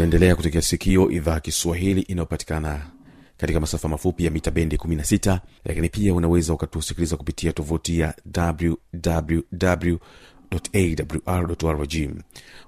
unaendelea 0.00 0.36
kutekea 0.36 0.62
sikio 0.62 1.10
idhaa 1.10 1.34
ya 1.34 1.40
kiswahili 1.40 2.00
inayopatikana 2.00 2.86
katika 3.36 3.60
masafa 3.60 3.88
mafupi 3.88 4.24
ya 4.24 4.30
mita 4.30 4.50
bendi 4.50 4.76
16 4.76 5.38
lakini 5.64 5.88
pia 5.88 6.14
unaweza 6.14 6.52
ukatusikiliza 6.52 7.16
kupitia 7.16 7.52
tovuti 7.52 7.98
ya 7.98 8.14
www 8.36 9.96
awrrg 11.26 11.94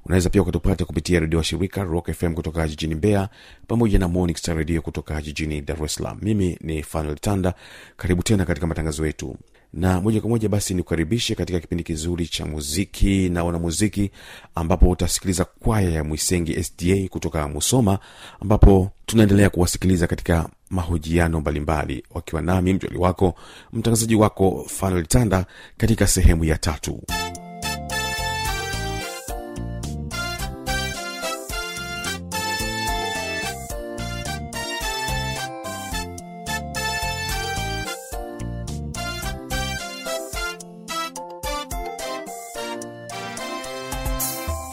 unaweza 0.05 0.31
pia 0.31 0.43
ukatupata 0.43 0.85
kupitia 0.85 1.21
redio 1.21 1.39
wa 1.39 1.45
shirika 1.45 1.83
rock 1.83 2.13
fm 2.13 2.35
kutoka 2.35 2.69
jijini 2.69 2.95
mbeya 2.95 3.29
pamoja 3.67 3.99
na 3.99 4.09
morning 4.09 4.37
redio 4.47 4.83
kutoka 4.83 5.23
jijini 5.23 5.61
dar 5.61 5.85
es 5.85 5.95
salaam. 5.95 6.19
Mimi 6.23 6.59
ni 6.61 6.83
fanuel 6.83 7.19
tanda. 7.19 7.55
Karibu 7.97 8.23
tena 8.23 8.45
katika 8.45 8.67
matangazo 8.67 9.07
yetu 9.07 9.37
na 9.73 10.01
moja 10.01 10.21
kwa 10.21 10.31
moja 10.31 10.49
basi 10.49 10.75
nikukaribishe 10.75 11.35
katika 11.35 11.61
kipindi 11.61 11.85
kizuri 11.85 12.27
cha 12.29 12.47
muziki 12.47 13.29
na 13.29 13.45
wanamuziki 13.45 14.11
ambapo 14.55 14.91
utasikiliza 14.91 15.45
kwaya 15.45 15.91
ya 15.91 16.05
mwisengi 16.05 16.65
sda 16.65 17.09
kutoka 17.11 17.49
musoma 17.49 17.99
ambapo 18.41 18.91
tunaendelea 19.07 19.51
kuwasikiliza 19.51 20.07
katika 20.07 20.49
mahojiano 20.71 21.41
mbalimbali 21.41 22.05
wakiwa 22.11 22.43
nami 22.43 22.75
mjoli 22.75 22.99
wako 22.99 23.35
mtangazaji 23.73 24.15
wako 24.15 24.65
fanuel 24.69 25.07
tanda 25.07 25.47
katika 25.77 26.07
sehemu 26.07 26.45
ya 26.45 26.59
tatu 26.59 27.03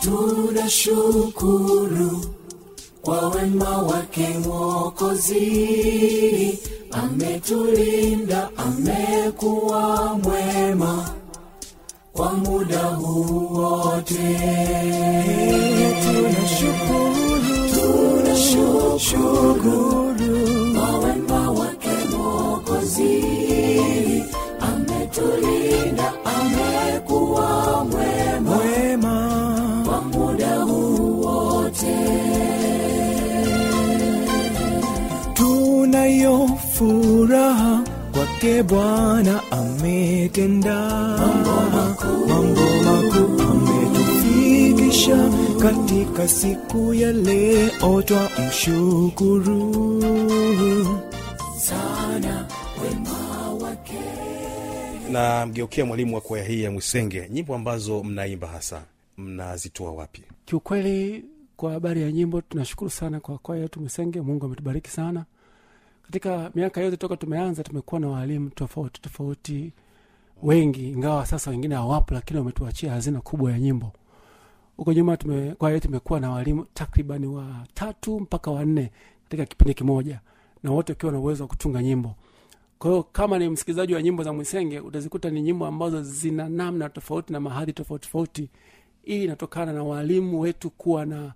tunashukuru 0.01 2.25
kwa 3.01 3.29
wema 3.29 3.77
wake 3.77 4.27
mwokozi. 4.45 5.39
Ametulinda 6.91 8.49
amekuwa 8.57 10.15
mwema 10.23 11.09
kwa 12.13 12.33
muda 12.33 12.83
huu 12.83 13.53
wote. 13.53 14.39
Tunashukuru 16.03 17.39
tunashukuru 17.73 19.53
kwa 20.75 20.99
wema 20.99 21.51
wake 21.51 21.89
mwokozi 22.17 23.23
kwake 38.39 38.63
bwana 38.63 39.51
ametenda. 39.51 40.89
Mambo 41.17 41.61
makuu. 41.61 42.31
Ametufikisha 43.51 45.29
katika 45.61 46.27
siku 46.27 46.93
ya 46.93 47.11
leo 47.11 48.01
twa 48.01 48.29
mshukuru 48.49 49.73
sana 51.57 52.47
wema 52.83 53.51
wake. 53.63 53.93
Na 55.11 55.45
mgeukia 55.45 55.85
mwalimu 55.85 56.15
wa 56.15 56.21
kwaya 56.21 56.43
hii 56.45 56.63
ya 56.63 56.71
mwisenge 56.71 57.27
nyimbo 57.29 57.55
ambazo 57.55 58.03
mnaimba 58.03 58.47
hasa 58.47 58.81
mnazitoa 59.17 59.91
wapi? 59.91 60.23
Kiukweli 60.45 61.25
kwa 61.57 61.71
habari 61.71 62.01
ya 62.01 62.11
nyimbo 62.11 62.41
tunashukuru 62.41 62.89
sana 62.89 63.19
kwa 63.19 63.37
kwaya 63.37 63.61
yetu 63.61 63.79
Mwisenge. 63.81 64.21
mungu 64.21 64.45
ametubariki 64.45 64.89
sana 64.89 65.25
katika 66.09 66.51
miaka 66.55 66.81
yote 66.81 66.97
toka 66.97 67.17
tumeanza 67.17 67.63
tumekuwa 67.63 68.01
na 68.01 68.07
waalimu 68.07 68.49
tofauti 68.49 69.01
tofauti 69.01 69.73
wengi 70.43 70.89
ingawa 70.89 71.25
sasa 71.25 71.51
wengine 71.51 71.75
hawapo 71.75 72.13
lakini 72.13 72.39
wametuachia 72.39 72.91
hazina 72.91 73.21
kubwa 73.21 73.51
ya 73.51 73.59
nyimbo. 73.59 73.91
Huko 74.77 74.93
nyuma 74.93 75.17
tume, 75.17 75.55
imekuwa 75.85 76.19
na 76.19 76.31
walimu 76.31 76.65
takriban 76.73 77.25
watatu 77.25 78.19
mpaka 78.19 78.51
wanne 78.51 78.91
katika 79.23 79.45
kipindi 79.45 79.73
kimoja 79.73 80.19
na 80.63 80.71
wote 80.71 80.91
wakiwa 80.91 81.11
na 81.11 81.19
uwezo 81.19 81.43
wa 81.43 81.47
kutunga 81.47 81.83
nyimbo. 81.83 82.15
Kwa 82.79 83.03
kama 83.03 83.39
ni 83.39 83.49
msikilizaji 83.49 83.93
wa 83.93 84.01
nyimbo 84.01 84.23
za 84.23 84.33
mwisenge 84.33 84.79
utazikuta 84.79 85.29
ni 85.29 85.41
nyimbo 85.41 85.65
ambazo 85.65 86.03
zina 86.03 86.49
namna 86.49 86.89
tofauti 86.89 87.33
na 87.33 87.39
mahadhi 87.39 87.73
tofauti 87.73 88.05
tofauti. 88.05 88.49
Hii 89.03 89.23
inatokana 89.23 89.73
na 89.73 89.83
waalimu 89.83 90.39
wetu 90.39 90.69
kuwa 90.69 91.05
na 91.05 91.33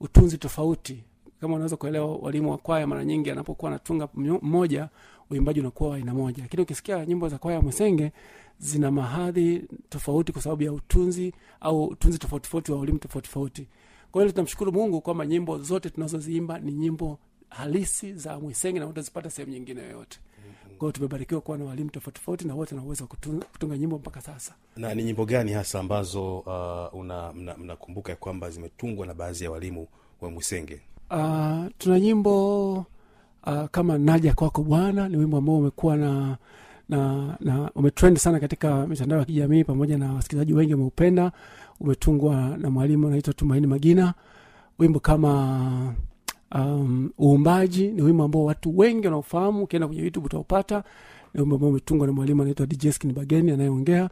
utunzi 0.00 0.38
tofauti 0.38 1.04
kama 1.44 1.54
unaweza 1.54 1.76
kuelewa 1.76 2.16
walimu 2.16 2.50
wa 2.50 2.58
kwaya 2.58 2.86
mara 2.86 3.04
nyingi 3.04 3.30
anapokuwa 3.30 3.70
anatunga 3.70 4.08
mmoja 4.42 4.88
uimbaji 5.30 5.60
unakuwa 5.60 5.90
wa 5.90 5.96
aina 5.96 6.14
moja. 6.14 6.42
Lakini 6.42 6.62
ukisikia 6.62 7.06
nyimbo 7.06 7.28
za 7.28 7.38
kwaya 7.38 7.60
mwesenge 7.60 8.12
zina 8.58 8.90
mahadhi 8.90 9.64
tofauti 9.88 10.32
kwa 10.32 10.42
sababu 10.42 10.62
ya 10.62 10.72
utunzi 10.72 11.34
au 11.60 11.84
utunzi 11.84 12.18
tofauti 12.18 12.42
tofauti 12.44 12.72
wa 12.72 12.78
ulimu 12.78 12.98
tofauti 12.98 13.28
tofauti. 13.28 13.68
Kwa 14.12 14.22
hiyo 14.22 14.32
tunamshukuru 14.32 14.72
mungu 14.72 15.00
kwamba 15.00 15.26
nyimbo 15.26 15.58
zote 15.58 15.90
tunazoziimba 15.90 16.58
ni 16.58 16.72
nyimbo 16.72 17.18
halisi 17.48 18.14
za 18.14 18.40
mwisenge 18.40 18.80
na 18.80 18.86
utazipata 18.86 19.30
sehemu 19.30 19.52
nyingine 19.52 19.82
yoyote. 19.82 20.18
Kwao 20.78 20.92
tumebarikiwa 20.92 21.40
kuwa 21.40 21.58
na 21.58 21.64
walimu 21.64 21.90
tofauti 21.90 22.20
tofauti 22.20 22.46
na 22.48 22.54
wote 22.54 22.74
na 22.74 22.82
uwezo 22.82 23.04
wa 23.04 23.08
kutunga, 23.08 23.46
kutunga 23.46 23.78
nyimbo 23.78 23.98
mpaka 23.98 24.20
sasa. 24.20 24.54
Na 24.76 24.94
ni 24.94 25.04
nyimbo 25.04 25.24
gani 25.24 25.52
hasa 25.52 25.80
ambazo 25.80 26.38
uh, 26.38 27.04
mnakumbuka 27.58 28.08
mna 28.08 28.12
ya 28.12 28.16
kwamba 28.16 28.50
zimetungwa 28.50 29.06
na 29.06 29.14
baadhi 29.14 29.44
ya 29.44 29.50
walimu 29.50 29.86
wa 30.20 30.30
mwisenge 30.30 30.80
uh, 31.14 31.64
tuna 31.78 32.00
nyimbo 32.00 32.72
uh, 33.46 33.64
kama 33.70 33.98
naja 33.98 34.34
kwako 34.34 34.62
bwana 34.62 35.08
ni 35.08 35.16
wimbo 35.16 35.36
ambao 35.36 35.56
umekuwa 35.58 35.96
na 35.96 36.36
na 36.88 37.36
na 37.40 37.70
umetrend 37.74 38.16
sana 38.16 38.40
katika 38.40 38.86
mitandao 38.86 39.18
ya 39.18 39.24
kijamii 39.24 39.64
pamoja 39.64 39.98
na 39.98 40.12
wasikilizaji 40.12 40.52
wengi 40.54 40.72
wameupenda. 40.72 41.32
Umetungwa 41.80 42.56
na 42.58 42.70
mwalimu 42.70 43.06
anaitwa 43.06 43.34
tumaini 43.34 43.66
magina. 43.66 44.14
Wimbo 44.78 45.00
kama 45.00 45.60
um, 46.54 47.10
uumbaji 47.20 47.88
ni 47.88 48.02
wimbo 48.02 48.24
ambao 48.24 48.44
watu 48.44 48.78
wengi 48.78 49.06
wanaofahamu 49.06 49.62
ukienda 49.62 49.86
kwenye 49.86 50.02
youtube 50.02 50.26
utaupata. 50.26 50.84
Ni 51.34 51.40
wimbo 51.40 51.54
ambao 51.56 51.70
umetungwa 51.70 52.06
na 52.06 52.12
mwalimu 52.12 52.42
anaitwa 52.42 52.66
bageni 53.14 53.50
anayeongea. 53.50 54.10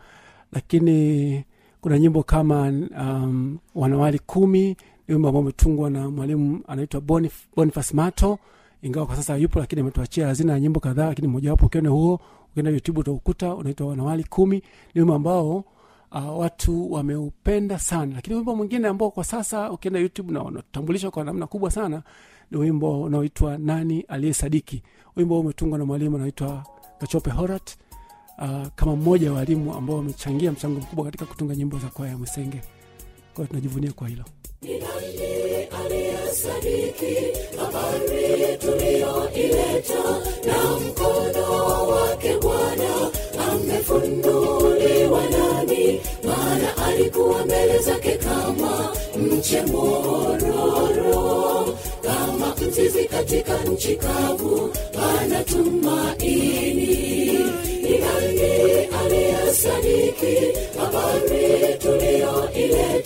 Lakini 0.53 1.45
kuna 1.81 1.99
nyimbo 1.99 2.23
kama 2.23 2.63
um, 3.01 3.59
wanawali 3.75 4.19
kumi 4.19 4.77
wimbo 5.15 5.29
ambao 5.29 5.43
umetungwa 5.43 5.91
na 5.91 6.11
mwalimu 6.11 6.61
anaitwa 6.67 7.01
Bonif- 7.01 7.47
boniface 7.57 7.95
mato. 7.97 8.39
Ingawa 8.83 9.07
kwa 9.07 9.17
sasa 9.17 9.37
yupo 9.37 9.59
lakini 9.59 9.81
ametuachia 9.81 10.27
hazina 10.27 10.53
ya 10.53 10.61
nyimbo 10.61 10.81
kadhaa 10.81 11.07
lakini 11.07 11.29
mojawapo 11.29 11.67
ukiona 11.67 11.89
huo 11.91 12.21
ukienda 12.51 12.71
youtube 12.71 13.01
utaukuta 13.01 13.55
unaitwa 13.55 13.87
wanawali 13.87 14.25
kumi. 14.25 14.57
Ni 14.95 15.01
wimbo 15.01 15.15
ambao 15.15 15.57
uh, 16.13 16.39
watu 16.39 16.93
wameupenda 16.93 17.79
sana. 17.79 18.15
Lakini 18.15 18.37
wimbo 18.37 18.57
mwingine 18.57 18.89
ambao 18.89 19.11
kwa 19.11 19.25
sasa 19.25 19.71
ukienda 19.73 20.01
youtube 20.01 20.33
na 20.33 20.43
unatambulishwa 20.45 21.11
kwa 21.11 21.25
namna 21.25 21.47
kubwa 21.47 21.71
sana 21.71 22.03
ni 22.51 22.59
wimbo 22.59 23.03
unaoitwa 23.03 23.59
nani 23.59 24.01
aliyesadiki 24.01 24.83
wimbo 25.17 25.35
huu 25.35 25.41
umetungwa 25.41 25.79
na 25.79 25.85
mwalimu 25.85 26.17
anaitwa 26.17 26.65
kachope 26.99 27.31
horat. 27.31 27.77
Uh, 28.39 28.67
kama 28.75 28.97
mmoja 28.97 29.33
wa 29.33 29.39
walimu 29.39 29.75
ambao 29.75 29.97
wamechangia 29.97 30.53
mchango 30.53 30.81
mkubwa 30.81 31.05
katika 31.05 31.25
kutunga 31.27 31.55
nyimbo 31.55 31.79
za 31.79 31.87
kwaya 31.87 32.13
ya 32.13 32.19
mwisenge 32.19 32.61
kwa 33.35 33.45
hiyo 33.45 33.47
tunajivunia 33.49 33.93
kwa 33.93 34.09
hilo. 34.09 34.25
Aliyesadiki 35.85 37.17
habari 37.59 38.57
tuliyoileta 38.59 40.05
na 40.47 40.79
mkono 40.81 41.89
wake 41.89 42.37
bwana 42.43 43.11
amefunuliwa 43.53 45.23
nani 45.31 46.01
maana 46.25 46.77
alikuwa 46.87 47.45
mbele 47.47 47.79
zake 47.79 48.11
kama 48.17 48.97
mche 49.17 49.63
mororo 49.63 51.69
kama 52.03 52.57
mzizi 52.57 53.05
katika 53.05 53.59
nchi 53.65 53.97
kavu 53.97 54.71
ana 55.21 55.45
tumaini 55.45 56.87
ni 57.83 57.99
nani 57.99 58.87
aliyesadiki 59.05 60.37
habari 60.79 61.75
tuliyoileta 61.79 63.02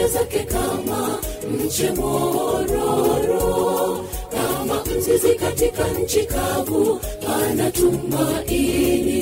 mbele 0.00 0.12
zake 0.12 0.38
kama 0.44 1.18
mche 1.64 1.90
mororo 1.90 4.04
kama 4.30 4.84
mzizi 4.84 5.34
katika 5.34 5.88
nchi 5.88 6.24
kavu 6.26 7.00
ana 7.42 7.70
tumaini. 7.70 9.20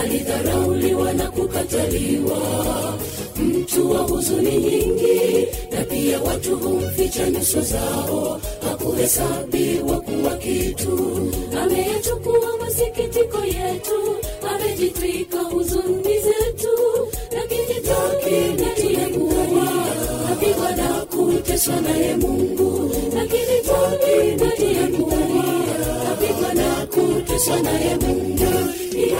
Alidharauliwa 0.00 1.12
na 1.12 1.30
kukataliwa 1.30 2.38
mtu 3.36 3.90
wa 3.90 3.98
huzuni 3.98 4.56
nyingi 4.56 5.46
na 5.72 5.84
pia 5.84 6.20
watu 6.22 6.56
humficha 6.56 7.30
nyuso 7.30 7.60
zao. 7.60 8.40
Hakuhesabiwa 8.68 10.00
kuwa 10.00 10.36
kitu 10.36 11.19
kuteswa 21.60 21.80
naye 21.80 22.16
mungu 22.16 22.90
lakini 23.14 23.60
takinatiyakuwa 23.66 25.16
napigwa 26.04 26.54
na 26.54 26.86
kuteswa 26.86 27.60
naye 27.60 27.96
mungu. 27.96 28.70
Ni 28.92 29.12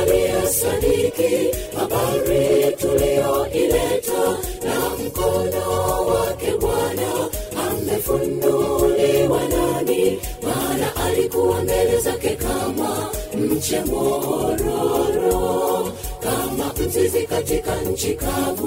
aliyesadiki 0.00 1.56
habari 1.76 2.72
tuliyoileta. 2.80 4.22
Na 4.64 4.90
mkono 5.04 6.06
wake 6.06 6.52
bwana 6.60 7.28
amefunuliwa 7.68 9.40
nani 9.48 10.18
maana 10.42 10.96
alikuwa 10.96 11.62
mbele 11.62 12.00
zake 12.00 12.28
kama 12.36 13.10
mche 13.38 13.80
mororo 13.80 15.88
kama 16.20 16.72
mzizi 16.86 17.26
katika 17.26 17.76
nchi 17.80 18.14
kavu 18.14 18.59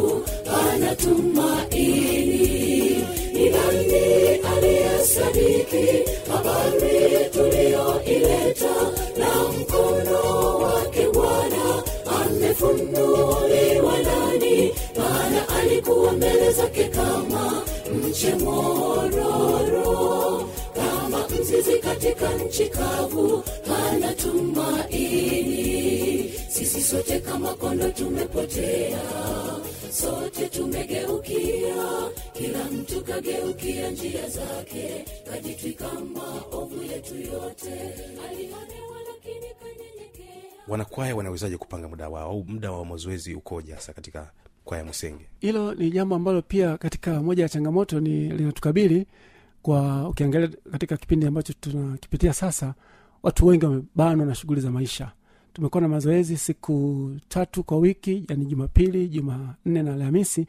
njia 33.93 34.29
zake 34.29 35.05
kajitwika 35.31 35.87
maovu 36.13 36.83
yetu 36.83 37.15
yote. 37.15 37.71
Alionewa 38.29 38.97
lakini 39.07 39.47
kanyenyekea. 39.59 40.41
Wanakwaya 40.67 41.15
wanawezaje 41.15 41.57
kupanga 41.57 41.87
muda 41.87 42.09
wao? 42.09 42.29
Au 42.31 42.43
muda 42.43 42.71
wa 42.71 42.85
mazoezi 42.85 43.35
ukoje 43.35 43.73
hasa 43.73 43.93
katika 43.93 44.31
kwaya 44.65 44.85
musenge? 44.85 45.25
Hilo 45.39 45.73
ni 45.73 45.91
jambo 45.91 46.15
ambalo 46.15 46.41
pia 46.41 46.77
katika 46.77 47.21
moja 47.21 47.43
ya 47.43 47.49
changamoto 47.49 47.99
ni 47.99 48.29
linatukabili 48.29 49.07
kwa 49.61 50.09
ukiangalia 50.09 50.49
katika 50.71 50.97
kipindi 50.97 51.25
ambacho 51.25 51.53
tunakipitia 51.59 52.33
sasa 52.33 52.73
watu 53.23 53.47
wengi 53.47 53.65
wamebanwa 53.65 54.25
na 54.25 54.35
shughuli 54.35 54.61
za 54.61 54.71
maisha. 54.71 55.11
Tumekuwa 55.53 55.81
na 55.81 55.87
mazoezi 55.87 56.37
siku 56.37 57.09
tatu 57.27 57.63
kwa 57.63 57.77
wiki 57.77 58.25
yani 58.29 58.45
jumapili 58.45 59.07
jumanne 59.07 59.83
na 59.83 59.93
alhamisi 59.93 60.47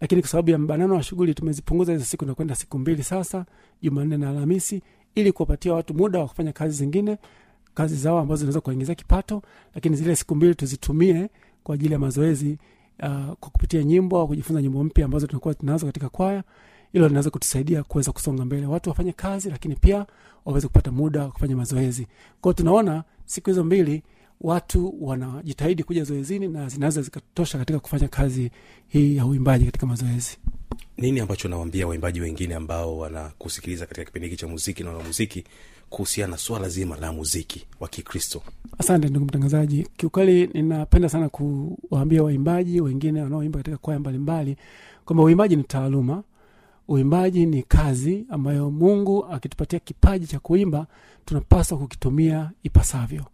lakini 0.00 0.20
kwa 0.22 0.30
sababu 0.30 0.50
ya 0.50 0.58
mbanano 0.58 0.94
wa 0.94 1.02
shughuli 1.02 1.34
tumezipunguza 1.34 1.92
hizo 1.92 2.04
siku 2.04 2.24
na 2.24 2.34
kwenda 2.34 2.54
siku 2.54 2.78
mbili 2.78 3.02
sasa 3.02 3.44
jumanne 3.82 4.16
na 4.16 4.30
alhamisi 4.30 4.82
ili 5.14 5.32
kuwapatia 5.32 5.74
watu 5.74 5.94
muda 5.94 6.18
wa 6.18 6.28
kufanya 6.28 6.52
kazi 6.52 6.76
zingine 6.76 7.18
kazi 7.74 7.96
zao 7.96 8.18
ambazo 8.18 8.38
zinaweza 8.38 8.60
kuwaingizia 8.60 8.94
kipato 8.94 9.42
lakini 9.74 9.96
zile 9.96 10.16
siku 10.16 10.34
mbili 10.34 10.54
tuzitumie 10.54 11.28
kwa 11.64 11.74
ajili 11.74 11.92
ya 11.92 11.98
mazoezi 11.98 12.58
uh, 13.02 13.32
kupitia 13.40 13.84
nyimbo 13.84 14.18
au 14.20 14.28
kujifunza 14.28 14.62
nyimbo 14.62 14.84
mpya 14.84 15.04
ambazo 15.04 15.26
tunakuwa 15.26 15.54
tunazo 15.54 15.86
katika 15.86 16.08
kwaya. 16.08 16.44
Hilo 16.92 17.08
linaweza 17.08 17.30
kutusaidia 17.30 17.82
kuweza 17.82 18.12
kusonga 18.12 18.44
mbele. 18.44 18.66
Watu 18.66 18.90
wafanye 18.90 19.12
kazi 19.12 19.50
lakini 19.50 19.76
pia 19.76 20.06
waweze 20.44 20.66
kupata 20.66 20.90
muda 20.92 21.22
wa 21.22 21.30
kufanya 21.30 21.56
mazoezi. 21.56 22.06
Kwao 22.40 22.52
tunaona 22.52 23.04
siku 23.24 23.50
hizo 23.50 23.64
mbili 23.64 24.02
watu 24.40 24.94
wanajitahidi 25.00 25.82
kuja 25.82 26.04
zoezini 26.04 26.48
na 26.48 26.68
zinaweza 26.68 27.02
zikatosha 27.02 27.58
katika 27.58 27.78
kufanya 27.78 28.08
kazi 28.08 28.50
hii 28.88 29.16
ya 29.16 29.26
uimbaji 29.26 29.64
katika 29.64 29.86
mazoezi. 29.86 30.38
Nini 30.98 31.20
ambacho 31.20 31.48
nawaambia 31.48 31.86
waimbaji 31.86 32.20
wengine 32.20 32.54
ambao 32.54 32.98
wanakusikiliza 32.98 33.86
katika 33.86 34.04
kipindi 34.04 34.28
hiki 34.28 34.40
cha 34.40 34.48
muziki 34.48 34.82
na 34.82 34.90
wanamuziki 34.90 35.44
kuhusiana 35.90 36.30
na 36.30 36.36
swala 36.38 36.68
zima 36.68 36.96
la 36.96 37.12
muziki 37.12 37.66
wa 37.80 37.88
kikristo? 37.88 38.42
Asante 38.78 39.08
ndugu 39.08 39.26
mtangazaji. 39.26 39.88
Kiukweli 39.96 40.46
ninapenda 40.46 41.08
sana 41.08 41.28
kuwaambia 41.28 42.22
waimbaji 42.22 42.80
wengine 42.80 43.22
wanaoimba 43.22 43.58
katika 43.58 43.76
kwaya 43.76 44.00
mbalimbali 44.00 44.56
kwamba 45.04 45.22
uimbaji 45.24 45.56
ni 45.56 45.62
taaluma. 45.62 46.22
Uimbaji 46.88 47.46
ni 47.46 47.62
kazi 47.62 48.26
ambayo 48.30 48.70
mungu 48.70 49.24
akitupatia 49.24 49.78
kipaji 49.78 50.26
cha 50.26 50.38
kuimba 50.38 50.86
tunapaswa 51.24 51.78
kukitumia 51.78 52.50
ipasavyo 52.62 53.24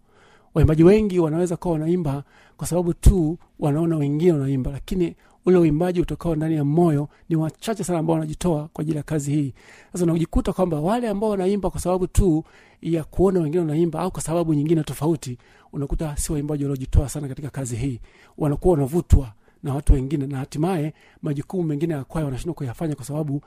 waimbaji 0.55 0.85
wengi 0.85 1.19
wanaweza 1.19 1.57
kuwa 1.57 1.73
wanaimba 1.73 2.25
kwa 2.57 2.67
sababu 2.67 2.95
tu 2.95 3.39
wanaona 3.61 3.97
wengine 3.97 4.33
wanaimba 4.33 4.71
lakini 4.71 5.17
ule 5.47 5.59
uimbaji 5.59 6.01
utokao 6.01 6.35
ndani 6.37 6.55
ya 6.55 6.65
moyo 6.65 7.09
ni 7.29 7.37
wachache 7.37 7.85
sana 7.85 7.99
ambao 7.99 8.15
wanajitoa 8.15 8.69
kwa 8.73 8.83
ajili 8.83 8.97
ya 8.97 9.03
kazi 9.03 9.33
hii. 9.33 9.55
Sasa 9.93 10.05
unajikuta 10.05 10.53
kwamba 10.53 10.81
wale 10.81 11.09
ambao 11.09 11.31
wanaimba 11.31 11.71
kwa 11.71 11.81
sababu 11.81 12.07
tu 12.07 12.45
ya 12.83 13.05
kuona 13.05 13.41
wengine 13.41 13.61
wanaimba 13.61 14.01
au 14.01 14.11
kwa 14.11 14.23
sababu 14.23 14.55
nyingine 14.55 14.83
tofauti 14.83 15.39
unakuta 15.73 16.17
si 16.17 16.33
waimbaji 16.33 16.65
waliojitoa 16.65 17.09
sana 17.09 17.29
katika 17.29 17.51
kazi 17.51 17.77
hii. 17.77 18.01
Wanakuwa 18.39 18.75
wanavutwa 18.75 19.33
na 19.63 19.75
watu 19.75 19.93
wengine 19.93 20.27
na 20.27 20.39
hatimaye 20.39 20.95
majukumu 21.23 21.63
mengine 21.63 21.95
ya 21.95 22.05
kwaya 22.05 22.25
wanashindwa 22.25 22.55
kuyafanya 22.55 22.95
kwa 22.95 23.05
sababu 23.05 23.41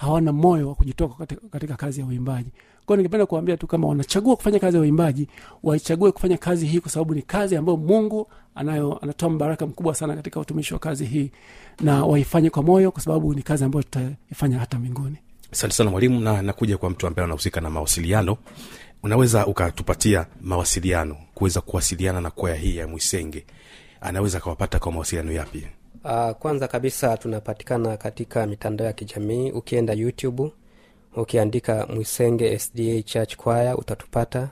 hawana 0.00 0.32
moyo 0.32 0.68
wa 0.68 0.74
kujitoka 0.74 1.26
katika, 1.50 1.76
kazi 1.76 2.00
ya 2.00 2.06
uimbaji. 2.06 2.50
Kwao 2.86 2.96
ningependa 2.96 3.26
kuambia 3.26 3.56
tu 3.56 3.66
kama 3.66 3.88
wanachagua 3.88 4.36
kufanya 4.36 4.58
kazi 4.58 4.76
ya 4.76 4.82
uimbaji 4.82 5.28
waichague 5.62 6.12
kufanya 6.12 6.36
kazi 6.38 6.66
hii 6.66 6.80
kwa 6.80 6.90
sababu 6.90 7.14
ni 7.14 7.22
kazi 7.22 7.56
ambayo 7.56 7.76
mungu 7.78 8.28
anayo 8.54 8.98
anatoa 9.02 9.30
mbaraka 9.30 9.66
mkubwa 9.66 9.94
sana 9.94 10.16
katika 10.16 10.40
utumishi 10.40 10.74
wa 10.74 10.80
kazi 10.80 11.04
hii 11.04 11.30
na 11.80 12.04
waifanye 12.04 12.50
kwa 12.50 12.62
moyo 12.62 12.90
kwa 12.90 13.02
sababu 13.02 13.34
ni 13.34 13.42
kazi 13.42 13.64
ambayo 13.64 13.82
tutaifanya 13.82 14.58
hata 14.58 14.78
mbinguni. 14.78 15.16
Asante 15.52 15.74
sana 15.74 15.90
mwalimu 15.90 16.20
na 16.20 16.42
nakuja 16.42 16.78
kwa 16.78 16.90
mtu 16.90 17.06
ambaye 17.06 17.24
anahusika 17.24 17.60
na 17.60 17.70
mawasiliano. 17.70 18.36
Unaweza 19.02 19.46
ukatupatia 19.46 20.26
mawasiliano 20.40 21.16
kuweza 21.34 21.60
kuwasiliana 21.60 22.20
na 22.20 22.30
kwaya 22.30 22.56
hii 22.56 22.76
ya 22.76 22.88
mwisenge. 22.88 23.44
Anaweza 24.00 24.38
akawapata 24.38 24.78
kwa 24.78 24.92
mawasiliano 24.92 25.32
yapi 25.32 25.66
Uh, 26.04 26.30
kwanza 26.30 26.68
kabisa 26.68 27.16
tunapatikana 27.16 27.96
katika 27.96 28.46
mitandao 28.46 28.86
ya 28.86 28.92
kijamii. 28.92 29.50
Ukienda 29.50 29.92
youtube 29.92 30.52
ukiandika 31.16 31.86
mwisenge 31.86 32.58
sda 32.58 33.02
church 33.02 33.36
choir 33.36 33.74
utatupata. 33.78 34.48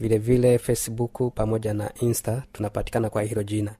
Vilevile 0.00 0.36
vile 0.48 0.58
facebook 0.58 1.34
pamoja 1.34 1.74
na 1.74 1.90
insta 2.00 2.42
tunapatikana 2.52 3.10
kwa 3.10 3.22
hilo 3.22 3.42
jina. 3.42 3.74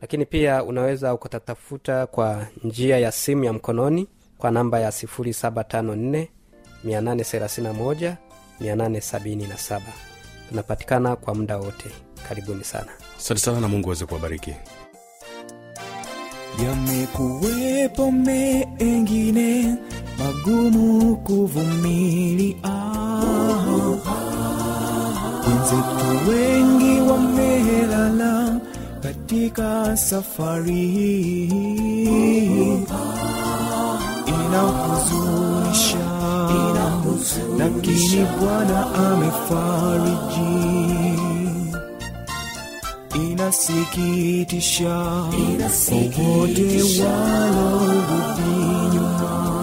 Lakini 0.00 0.26
pia 0.26 0.64
unaweza 0.64 1.14
ukatatafuta 1.14 2.06
kwa 2.06 2.46
njia 2.64 2.98
ya 2.98 3.12
simu 3.12 3.44
ya 3.44 3.52
mkononi 3.52 4.08
kwa 4.38 4.50
namba 4.50 4.80
ya 4.80 4.90
754 4.90 6.26
831 6.86 8.14
877 8.60 9.80
tunapatikana 10.48 11.16
kwa 11.16 11.34
muda 11.34 11.58
wote. 11.58 11.90
Karibuni 12.28 12.64
sana. 12.64 12.88
Asante 13.18 13.40
sana 13.40 13.60
na 13.60 13.68
mungu 13.68 13.88
aweze 13.88 14.06
kuwabariki 14.06 14.54
yamekuwepo 16.64 18.10
mengine 18.12 19.74
magumu 20.18 21.16
kuvumilia. 21.16 22.56
Wenzetu 25.46 26.30
wengi 26.30 27.00
wamelala 27.10 28.60
katika 29.02 29.96
safari 29.96 30.72
hii. 30.74 31.48
Inahuzunisha 34.26 35.98
lakini 37.58 38.26
bwana 38.40 38.94
amefariji 38.94 40.54
inasikitisha. 43.14 44.94
Kwa 46.16 46.24
wote 46.28 46.62
nyuma 48.94 49.54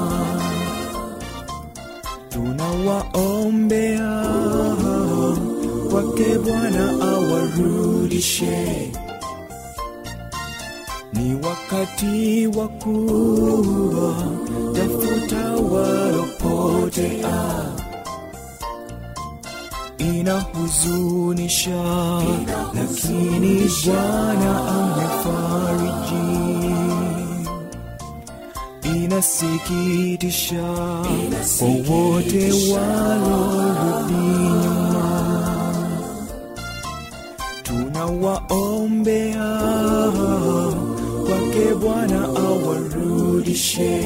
tunawaombea 2.29 4.23
kwake 5.91 6.37
bwana 6.45 6.89
awarudishe. 7.01 8.91
Ni 11.13 11.35
wakati 11.35 12.47
wa 12.47 12.67
kuwa 12.67 14.15
tafuta 14.73 15.51
walopotea 15.55 17.01
inahuzunisha 20.01 21.83
lakini 22.73 23.69
bwana 23.85 24.67
amefariji. 24.67 26.31
Inasikitisha 28.95 30.73
kwa 31.59 31.67
wote 31.95 32.51
walorudi 32.51 34.13
nyuma. 34.13 35.07
Tunawaombea 37.63 39.49
kwake 41.27 41.73
bwana 41.81 42.23
awarudishe 42.25 44.01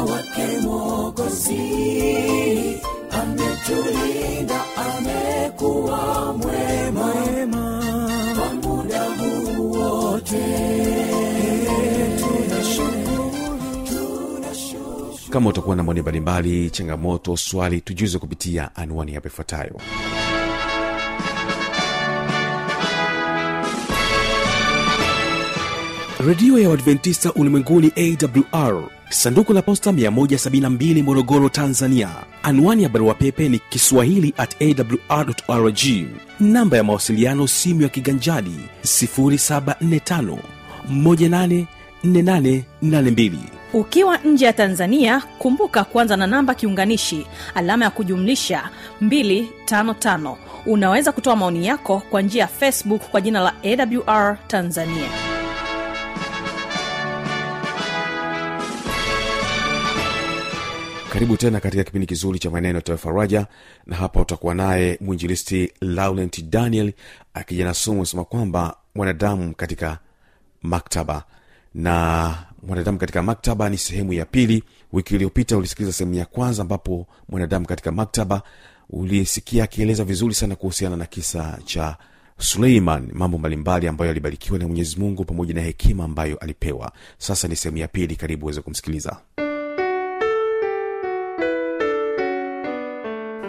wake 0.00 0.60
Mwokozi, 0.62 1.60
ametulinda, 3.10 4.60
amekuwa 4.76 6.32
mwema 6.38 7.12
kama 15.34 15.50
utakuwa 15.50 15.76
na 15.76 15.82
maoni 15.82 16.00
mbalimbali 16.02 16.70
changamoto 16.70 17.36
swali 17.36 17.80
tujuze 17.80 18.18
kupitia 18.18 18.76
anwani 18.76 19.14
yapo 19.14 19.28
ifuatayo 19.28 19.80
redio 26.26 26.58
ya 26.58 26.68
uadventista 26.70 27.32
ulimwenguni 27.32 27.92
awr 27.96 28.84
sanduku 29.10 29.52
la 29.52 29.62
posta 29.62 29.90
172 29.90 31.02
morogoro 31.02 31.48
tanzania. 31.48 32.10
Anwani 32.42 32.82
ya 32.82 32.88
barua 32.88 33.14
pepe 33.14 33.48
ni 33.48 33.58
kiswahili 33.58 34.34
at 34.36 34.56
awrrg 35.08 35.78
namba 36.40 36.76
ya 36.76 36.84
mawasiliano 36.84 37.46
simu 37.46 37.82
ya 37.82 37.88
kiganjadi 37.88 38.56
745 38.82 40.36
184882 40.92 43.63
ukiwa 43.74 44.18
nje 44.18 44.44
ya 44.44 44.52
tanzania 44.52 45.20
kumbuka 45.38 45.84
kuanza 45.84 46.16
na 46.16 46.26
namba 46.26 46.54
kiunganishi 46.54 47.26
alama 47.54 47.84
ya 47.84 47.90
kujumlisha 47.90 48.70
255 49.02 50.36
unaweza 50.66 51.12
kutoa 51.12 51.36
maoni 51.36 51.66
yako 51.66 52.02
kwa 52.10 52.22
njia 52.22 52.40
ya 52.42 52.48
facebook 52.48 53.02
kwa 53.02 53.20
jina 53.20 53.40
la 53.40 53.52
awr 53.64 54.38
tanzania. 54.46 55.08
Karibu 61.12 61.36
tena 61.36 61.60
katika 61.60 61.84
kipindi 61.84 62.06
kizuri 62.06 62.38
cha 62.38 62.50
maneno 62.50 62.82
ya 62.88 62.96
faraja 62.96 63.46
na 63.86 63.96
hapa 63.96 64.20
utakuwa 64.20 64.54
naye 64.54 64.98
mwinjilisti 65.00 65.72
laurent 65.80 66.44
daniel 66.44 66.92
akija 67.34 67.64
na 67.64 67.74
somo 67.74 68.04
sema 68.06 68.24
kwamba 68.24 68.76
mwanadamu 68.94 69.54
katika 69.54 69.98
maktaba. 70.62 71.24
Na 71.74 72.34
mwanadamu 72.66 72.98
katika 72.98 73.22
maktaba 73.22 73.68
ni 73.68 73.78
sehemu 73.78 74.12
ya 74.12 74.24
pili. 74.24 74.64
Wiki 74.92 75.14
iliyopita 75.14 75.56
ulisikiliza 75.56 75.92
sehemu 75.92 76.14
ya 76.14 76.24
kwanza 76.26 76.62
ambapo 76.62 77.06
mwanadamu 77.28 77.66
katika 77.66 77.92
maktaba 77.92 78.42
ulisikia 78.90 79.64
akieleza 79.64 80.04
vizuri 80.04 80.34
sana 80.34 80.56
kuhusiana 80.56 80.96
na 80.96 81.06
kisa 81.06 81.58
cha 81.64 81.96
suleiman 82.38 83.08
mambo 83.12 83.38
mbalimbali 83.38 83.88
ambayo 83.88 84.10
alibarikiwa 84.10 84.58
na 84.58 84.66
mwenyezi 84.66 85.00
mungu 85.00 85.24
pamoja 85.24 85.54
na 85.54 85.60
hekima 85.60 86.04
ambayo 86.04 86.36
alipewa. 86.36 86.92
Sasa 87.18 87.48
ni 87.48 87.56
sehemu 87.56 87.78
ya 87.78 87.88
pili 87.88 88.16
karibu 88.16 88.46
uweze 88.46 88.60
kumsikiliza. 88.60 89.16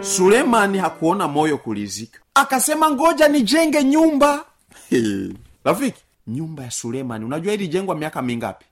Sulemani 0.01 0.77
hakuona 0.77 1.27
moyo 1.27 1.57
kulizika. 1.57 2.19
Akasema 2.33 2.91
ngoja 2.91 3.27
nijenge 3.27 3.83
nyumba. 3.83 4.45
Rafiki 5.63 6.01
nyumba 6.27 6.63
ya 6.63 6.71
sulemani 6.71 7.25
unajua 7.25 7.53
ilijengwa 7.53 7.95
miaka 7.95 8.21
mingapi 8.21 8.65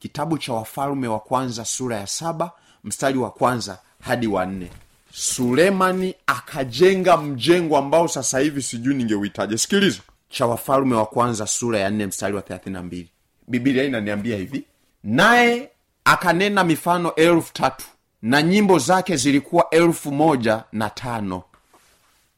kitabu 0.00 0.38
cha 0.38 0.52
wafalme 0.52 1.08
wa 1.08 1.20
kwanza 1.20 1.64
sura 1.64 1.96
ya 1.96 2.06
saba 2.06 2.52
mstari 2.84 3.18
wa 3.18 3.30
kwanza 3.30 3.78
hadi 4.02 4.26
wa 4.26 4.46
nne. 4.46 4.70
Sulemani 5.12 6.14
akajenga 6.26 7.16
mjengo 7.16 7.76
ambao 7.78 8.08
sasa 8.08 8.38
hivi 8.38 8.62
sijui 8.62 8.94
ningeuitaje. 8.94 9.58
Sikiliza. 9.58 10.00
Cha 10.28 10.46
wafalme 10.46 10.94
wa 10.94 11.06
kwanza 11.06 11.46
sura 11.46 11.78
ya 11.78 11.90
nne 11.90 12.06
mstari 12.06 12.34
wa 12.36 12.42
thelathini 12.42 12.72
na 12.74 12.82
mbili. 12.82 13.08
Bibilia 13.48 13.84
inaniambia 13.84 14.36
hivi. 14.36 14.64
Naye 15.04 15.70
akanena 16.04 16.64
mifano 16.64 17.14
elfu 17.14 17.52
tatu 17.52 17.84
na 18.22 18.42
nyimbo 18.42 18.78
zake 18.78 19.16
zilikuwa 19.16 19.70
elfu 19.70 20.12
moja 20.12 20.64
na 20.72 20.90
tano. 20.90 21.42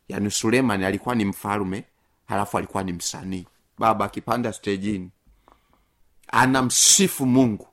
Yani 0.09 0.31
sulemani 0.31 0.85
alikuwa 0.85 1.15
ni 1.15 1.25
mfalume 1.25 1.85
halafu 2.29 2.59
alikuwa 2.59 2.83
ni 2.83 2.93
msanii. 2.93 3.47
Baba 3.79 4.05
akipanda 4.05 4.53
stejini 4.53 5.11
anamsifu 6.33 7.27
mungu. 7.27 7.69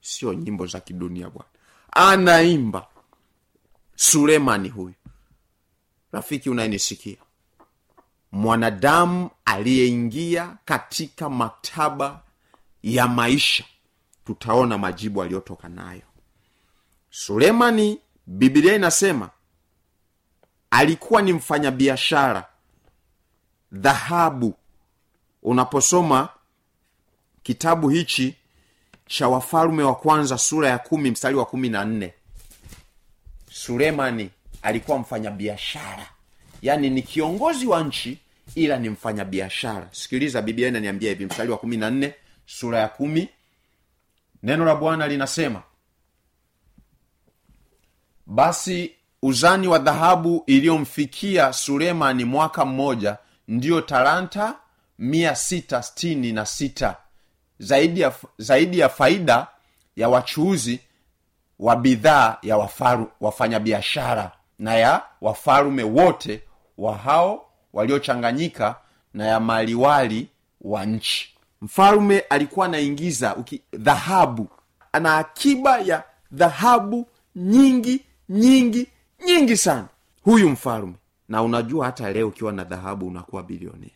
Sio 0.00 0.34
nyimbo 0.34 0.66
za 0.66 0.80
kidunia 0.80 1.30
bwana. 1.30 1.50
Anaimba. 1.92 2.86
Sulemani 3.96 4.68
huyu. 4.68 4.94
Rafiki 6.12 6.50
unayenisikia. 6.50 7.16
Mwanadamu 8.32 9.30
aliyeingia 9.44 10.56
katika 10.64 11.30
maktaba 11.30 12.22
ya 12.82 13.08
maisha 13.08 13.64
tutaona 14.26 14.78
majibu 14.78 15.22
aliyotoka 15.22 15.68
nayo. 15.68 16.02
Sulemani 17.10 17.98
bibilia 18.26 18.74
inasema 18.74 19.30
alikuwa 20.70 21.22
ni 21.22 21.32
mfanyabiashara. 21.32 22.46
Dhahabu. 23.72 24.54
Unaposoma 25.42 26.28
kitabu 27.50 27.88
hichi 27.88 28.34
cha 29.06 29.28
wafalume 29.28 29.82
wa 29.82 29.94
kwanza 29.94 30.38
sura 30.38 30.68
ya 30.68 30.78
kumi 30.78 31.10
mstari 31.10 31.34
wa 31.34 31.44
kumi 31.46 31.68
na 31.68 31.84
nne. 31.84 32.14
Sulemani 33.52 34.30
alikuwa 34.62 34.98
mfanyabiashara. 34.98 36.06
Yaani 36.62 36.90
ni 36.90 37.02
kiongozi 37.02 37.66
wa 37.66 37.82
nchi 37.82 38.18
ila 38.54 38.76
ni 38.78 38.88
mfanyabiashara. 38.88 39.88
Sikiliza 39.92 40.42
biblia 40.42 40.68
inaniambia 40.68 41.08
hivi 41.08 41.26
mstari 41.26 41.50
wa 41.50 41.58
kumi 41.58 41.76
na 41.76 41.90
nne 41.90 42.14
sura 42.46 42.78
ya 42.80 42.88
kumi. 42.88 43.28
Neno 44.42 44.64
la 44.64 44.74
bwana 44.74 45.06
linasema 45.08 45.62
basi 48.26 48.92
uzani 49.22 49.68
wa 49.68 49.78
dhahabu 49.78 50.42
iliyomfikia 50.46 51.52
sulemani 51.52 52.24
mwaka 52.24 52.64
mmoja 52.64 53.16
ndiyo 53.48 53.80
talanta 53.80 54.56
mia 54.98 55.36
sita 55.36 55.82
stini 55.82 56.32
na 56.32 56.46
sita 56.46 56.96
zaidi 57.60 58.00
ya, 58.00 58.12
zaidi 58.38 58.78
ya 58.78 58.88
faida 58.88 59.46
ya 59.96 60.08
wachuuzi 60.08 60.80
wa 61.58 61.76
bidhaa 61.76 62.36
ya 62.42 62.56
wafaru, 62.56 63.10
wafanyabiashara 63.20 64.32
na 64.58 64.74
ya 64.74 65.02
wafalume 65.20 65.82
wote 65.82 66.42
wa 66.78 66.96
hao 66.96 67.46
waliochanganyika 67.72 68.76
na 69.14 69.26
ya 69.26 69.40
maliwali 69.40 70.28
wa 70.60 70.86
nchi. 70.86 71.34
Mfalume 71.62 72.18
alikuwa 72.20 72.66
anaingiza 72.66 73.36
dhahabu. 73.72 74.48
Ana 74.92 75.16
akiba 75.16 75.78
ya 75.78 76.04
dhahabu 76.32 77.06
nyingi 77.36 78.04
nyingi 78.28 78.88
nyingi 79.26 79.56
sana. 79.56 79.88
Huyu 80.22 80.48
mfalume 80.50 80.94
na 81.28 81.42
unajua 81.42 81.86
hata 81.86 82.12
leo 82.12 82.28
ukiwa 82.28 82.52
na 82.52 82.64
dhahabu 82.64 83.06
unakuwa 83.06 83.42
bilionea. 83.42 83.90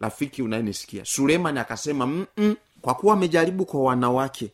Rafiki 0.00 0.42
unayenisikia 0.42 1.04
sulemani 1.04 1.58
akasema 1.58 2.06
Mm-mm, 2.06 2.56
kwa 2.84 2.94
kuwa 2.94 3.14
amejaribu 3.14 3.64
kwa 3.64 3.80
wanawake 3.82 4.50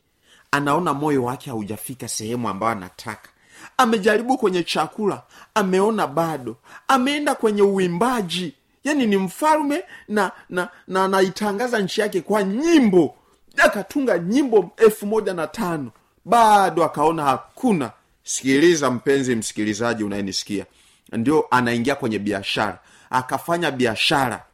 anaona 0.50 0.94
moyo 0.94 1.25
wake 1.25 1.50
haujafika 1.50 2.08
sehemu 2.08 2.49
ambayo 2.49 2.72
anataka. 2.72 3.28
Amejaribu 3.76 4.38
kwenye 4.38 4.62
chakula 4.64 5.22
ameona 5.54 6.06
bado. 6.06 6.56
Ameenda 6.88 7.34
kwenye 7.34 7.62
uimbaji. 7.62 8.54
Yani 8.84 9.06
ni 9.06 9.16
mfalme 9.16 9.82
na 10.08 10.32
na 10.50 10.68
na 10.88 11.04
anaitangaza 11.04 11.78
nchi 11.78 12.00
yake 12.00 12.20
kwa 12.20 12.42
nyimbo. 12.42 13.14
Akatunga 13.56 14.18
nyimbo 14.18 14.70
elfu 14.76 15.06
moja 15.06 15.34
na 15.34 15.46
tano. 15.46 15.90
Bado 16.25 16.84
akaona 16.84 17.25
hakuna. 17.25 17.90
Sikiliza 18.25 18.90
mpenzi 18.90 19.37
msikilizaji 19.37 20.04
unayenisikia. 20.04 20.66
Ndio 21.12 21.46
anaingia 21.50 21.94
kwenye 21.94 22.18
biashara. 22.18 22.78
Akafanya 23.10 23.70
biashara. 23.70 24.44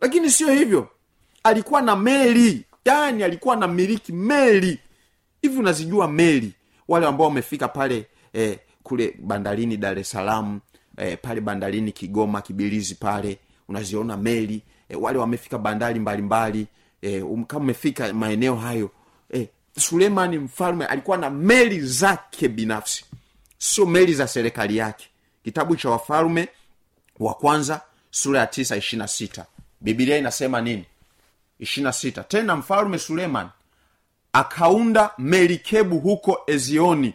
Lakini 0.00 0.30
sio 0.30 0.52
hivyo. 0.52 0.88
Alikuwa 1.44 1.82
na 1.82 1.96
meli 1.96 2.64
yani 2.84 3.22
alikuwa 3.22 3.56
na 3.56 3.68
miliki 3.68 4.12
meli. 4.12 4.78
Hivi 5.42 5.58
unazijua 5.58 6.08
meli? 6.08 6.52
Wale 6.88 7.06
ambao 7.06 7.26
wamefika 7.26 7.68
pale 7.68 8.06
eh, 8.32 8.58
kule 8.82 9.14
bandarini 9.18 9.76
dar 9.76 9.98
es 9.98 10.10
salaam 10.10 10.60
eh, 10.96 11.18
pale 11.22 11.40
bandarini 11.40 11.92
kigoma 11.92 12.42
kibilizi 12.42 12.94
pale 12.94 13.38
unaziona 13.68 14.16
meli. 14.16 14.62
Eh, 14.88 15.02
wale 15.02 15.18
wamefika 15.18 15.58
bandari 15.58 16.00
mbalimbali. 16.00 16.66
Eh, 17.02 17.30
um, 17.30 17.44
kama 17.44 17.60
umefika 17.64 18.12
maeneo 18.12 18.56
hayo 18.56 18.90
eh, 19.30 19.48
sulemani 19.78 20.38
mfalme 20.38 20.86
alikuwa 20.86 21.16
na 21.16 21.30
meli 21.30 21.80
zake 21.80 22.48
binafsi. 22.48 23.04
Sio 23.58 23.86
meli 23.86 24.14
za 24.14 24.28
serikali 24.28 24.76
yake. 24.76 25.08
Kitabu 25.44 25.76
cha 25.76 25.90
wafalme 25.90 26.48
wa 27.18 27.34
kwanza 27.34 27.80
sura 28.10 28.40
ya 28.40 28.46
tisa 28.46 28.76
ishirina 28.76 29.08
sita. 29.08 29.46
Bibilia 29.80 30.16
inasema 30.18 30.60
nini 30.60 30.84
ishirina 31.58 31.92
sita. 31.92 32.22
Tena 32.24 32.56
mfalme 32.56 32.98
suleman 32.98 33.48
akaunda 34.32 35.10
melikebu 35.18 35.98
huko 35.98 36.40
ezioni 36.46 37.14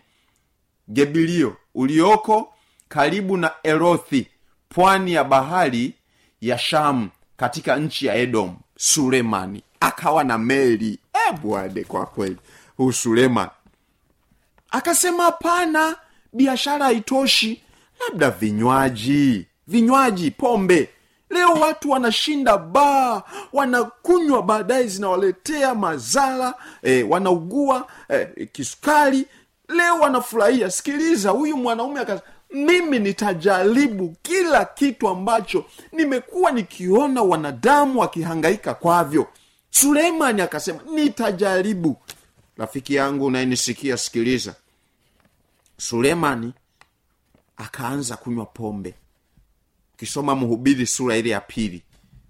gebilio 0.89 1.58
ulioko 1.75 2.53
karibu 2.89 3.38
na 3.38 3.51
erothi 3.63 4.27
pwani 4.70 5.13
ya 5.13 5.24
bahari 5.24 5.94
ya 6.41 6.58
shamu 6.58 7.10
katika 7.38 7.75
nchi 7.75 8.06
ya 8.06 8.15
edom. 8.15 8.56
Sulemani 8.77 9.63
akawa 9.79 10.24
na 10.24 10.38
meli. 10.38 11.00
Ebwade 11.29 11.84
kwa 11.84 12.06
kweli. 12.06 12.38
Huu 12.77 12.91
suleman 12.91 13.50
akasema 14.72 15.24
hapana 15.24 15.96
biashara 16.34 16.86
haitoshi 16.86 17.62
labda 18.00 18.29
vinywaji 18.32 19.48
vinywaji 19.67 20.32
pombe 20.32 20.89
leo 21.29 21.53
watu 21.53 21.89
wanashinda 21.89 22.57
baa 22.57 23.24
wanakunywa 23.53 24.43
baadaye 24.43 24.88
zinawaletea 24.88 25.75
mazara 25.75 26.53
e, 26.84 27.03
wanaugua 27.03 27.88
e, 28.10 28.46
kisukari. 28.46 29.25
Leo 29.69 30.00
wanafurahia. 30.00 30.72
Sikiliza 30.72 31.29
huyu 31.29 31.57
mwanaume 31.57 32.00
akas 32.00 32.22
mimi 32.53 33.00
nitajaribu 33.00 34.15
kila 34.22 34.65
kitu 34.65 35.07
ambacho 35.07 35.65
nimekuwa 35.91 36.51
nikiona 36.51 37.22
wanadamu 37.22 38.00
wakihangaika 38.00 38.74
kwavyo. 38.74 39.27
Suleimani 39.69 40.41
akasema 40.41 40.79
nitajaribu. 40.93 41.98
Rafiki 42.57 42.96
yangu 42.96 43.25
unayenisikia 43.25 43.98
sikiliza. 43.98 44.55
Sulemani 45.77 46.53
akaanza 47.57 48.17
kunywa 48.17 48.46
pombe 48.46 48.93
ukisoma 49.97 50.35
mhubiri 50.35 50.85
sura 50.85 51.17
ile 51.17 51.29
ya 51.29 51.39
pili 51.41 51.81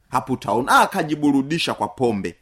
hapo 0.10 0.34
utaona 0.34 0.72
ah, 0.72 0.80
akajiburudisha 0.82 1.74
kwa 1.74 1.88
pombe. 1.88 2.36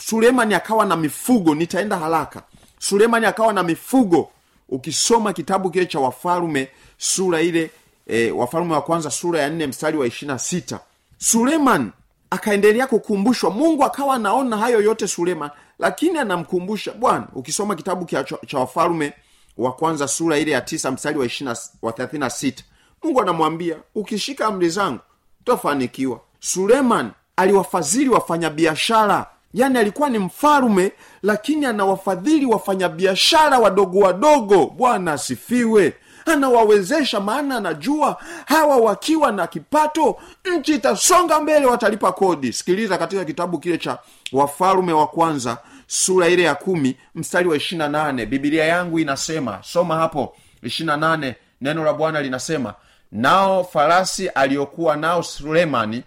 Sulemani 0.00 0.54
akawa 0.54 0.84
na 0.86 0.96
mifugo 0.96 1.54
nitaenda 1.54 1.96
haraka. 1.96 2.42
Sulemani 2.78 3.26
akawa 3.26 3.52
na 3.52 3.62
mifugo. 3.62 4.30
Ukisoma 4.68 5.32
kitabu 5.32 5.70
kile 5.70 5.86
cha 5.86 6.00
wafalume 6.00 6.68
sura 6.98 7.40
ile 7.40 7.70
e, 8.06 8.30
wafalume 8.30 8.74
wa 8.74 8.82
kwanza 8.82 9.10
sura 9.10 9.40
ya 9.40 9.50
nne 9.50 9.66
mstari 9.66 9.98
wa 9.98 10.06
ishirina 10.06 10.38
sita 10.38 10.80
suleman 11.18 11.92
akaendelea 12.30 12.86
kukumbushwa. 12.86 13.50
Mungu 13.50 13.84
akawa 13.84 14.14
anaona 14.14 14.56
hayo 14.56 14.80
yote 14.82 15.08
suleman 15.08 15.50
lakini 15.78 16.18
anamkumbusha. 16.18 16.92
Bwana 16.92 17.28
ukisoma 17.34 17.74
kitabu 17.76 18.04
cha, 18.04 18.58
wafalume 18.58 19.12
wa 19.56 19.72
kwanza 19.72 20.08
sura 20.08 20.38
ile 20.38 20.50
ya 20.50 20.60
tisa 20.60 20.90
mstari 20.90 21.18
wa 21.18 21.26
ishirina 21.26 21.56
wa 21.82 21.92
thelathini 21.92 22.20
na 22.20 22.30
sita 22.30 22.64
mungu 23.02 23.20
anamwambia 23.22 23.76
ukishika 23.94 24.46
amri 24.46 24.68
zangu 24.70 25.00
tofanikiwa 25.44 26.20
suleman 26.40 27.10
aliwafadhili 27.36 28.08
wafanyabiashara. 28.08 29.26
Yaani 29.54 29.78
alikuwa 29.78 30.10
ni 30.10 30.18
mfalume 30.18 30.92
lakini 31.22 31.66
anawafadhili 31.66 32.46
wafanyabiashara 32.46 33.58
wadogo 33.58 33.98
wadogo. 33.98 34.66
Bwana 34.66 35.12
asifiwe. 35.12 35.94
Anawawezesha 36.26 37.20
maana 37.20 37.56
anajua 37.56 38.16
hawa 38.46 38.76
wakiwa 38.76 39.32
na 39.32 39.46
kipato 39.46 40.16
nchi 40.56 40.74
itasonga 40.74 41.40
mbele 41.40 41.66
watalipa 41.66 42.12
kodi. 42.12 42.52
Sikiliza 42.52 42.98
katika 42.98 43.24
kitabu 43.24 43.58
kile 43.58 43.78
cha 43.78 43.98
wafalume 44.32 44.92
wa 44.92 45.06
kwanza 45.06 45.58
sura 45.86 46.28
ile 46.28 46.42
ya 46.42 46.54
kumi 46.54 46.96
mstari 47.14 47.48
wa 47.48 47.56
ishirina 47.56 47.88
nane. 47.88 48.26
Bibilia 48.26 48.64
yangu 48.64 48.98
inasema 48.98 49.58
soma 49.62 49.96
hapo 49.96 50.36
ishirina 50.62 50.96
nane 50.96 51.34
neno 51.60 51.84
la 51.84 51.92
bwana 51.92 52.20
linasema 52.22 52.74
nao 53.12 53.64
farasi 53.64 54.28
aliyokuwa 54.28 54.96
nao 54.96 55.22
sulemani 55.22 56.02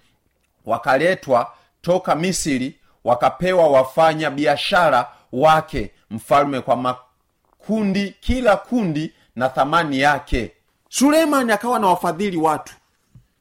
wakaletwa 0.66 1.54
toka 1.82 2.16
misiri 2.16 2.76
wakapewa 3.04 3.68
wafanya 3.68 4.30
biashara 4.32 5.08
wake 5.32 5.92
mfalme 6.12 6.62
kwa 6.62 6.76
makundi 6.76 8.16
kila 8.20 8.56
kundi 8.58 9.14
na 9.36 9.50
thamani 9.50 10.00
yake. 10.00 10.52
Sulemani 10.90 11.52
akawa 11.52 11.80
na 11.80 11.88
wafadhili 11.88 12.38
watu. 12.38 12.74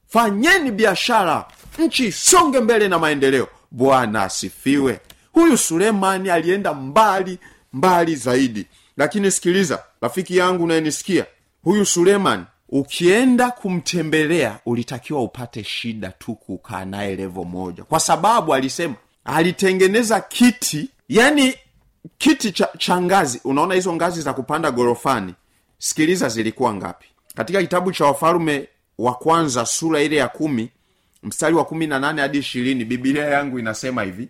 Fanyeni 0.06 0.70
biashara 0.70 1.44
nchi 1.78 2.06
isonge 2.06 2.60
mbele 2.60 2.88
na 2.88 2.98
maendeleo. 2.98 3.48
Bwana 3.70 4.22
asifiwe. 4.22 5.00
Huyu 5.32 5.56
sulemani 5.58 6.30
alienda 6.30 6.74
mbali 6.74 7.38
mbali 7.72 8.16
zaidi. 8.16 8.66
Lakini 8.96 9.30
sikiliza 9.30 9.82
rafiki 10.00 10.36
yangu 10.36 10.64
unayenisikia 10.64 11.26
huyu 11.64 11.86
sulemani 11.86 12.44
ukienda 12.70 13.50
kumtembelea 13.50 14.58
ulitakiwa 14.66 15.22
upate 15.22 15.64
shida 15.64 16.08
tu 16.10 16.34
kukaa 16.34 16.84
naye 16.84 17.16
levo 17.16 17.44
moja. 17.44 17.84
Kwa 17.84 18.00
sababu 18.00 18.54
alisema 18.54 18.94
alitengeneza 19.24 20.20
kiti 20.20 20.88
yani 21.08 21.54
kiti 22.18 22.52
cha, 22.52 22.68
cha 22.78 23.00
ngazi. 23.00 23.40
Unaona 23.44 23.74
hizo 23.74 23.92
ngazi 23.92 24.22
za 24.22 24.32
kupanda 24.34 24.70
gorofani? 24.70 25.34
Sikiliza 25.78 26.28
zilikuwa 26.28 26.74
ngapi. 26.74 27.06
Katika 27.34 27.60
kitabu 27.62 27.92
cha 27.92 28.04
wafalume 28.04 28.68
wa 28.98 29.14
kwanza 29.14 29.66
sura 29.66 30.02
ile 30.02 30.16
ya 30.16 30.28
kumi 30.28 30.70
mstari 31.22 31.54
wa 31.54 31.64
kumi 31.64 31.86
na 31.86 31.98
nane 31.98 32.22
hadi 32.22 32.38
ishirini 32.38 32.84
bibilia 32.84 33.24
yangu 33.24 33.58
inasema 33.58 34.02
hivi. 34.02 34.28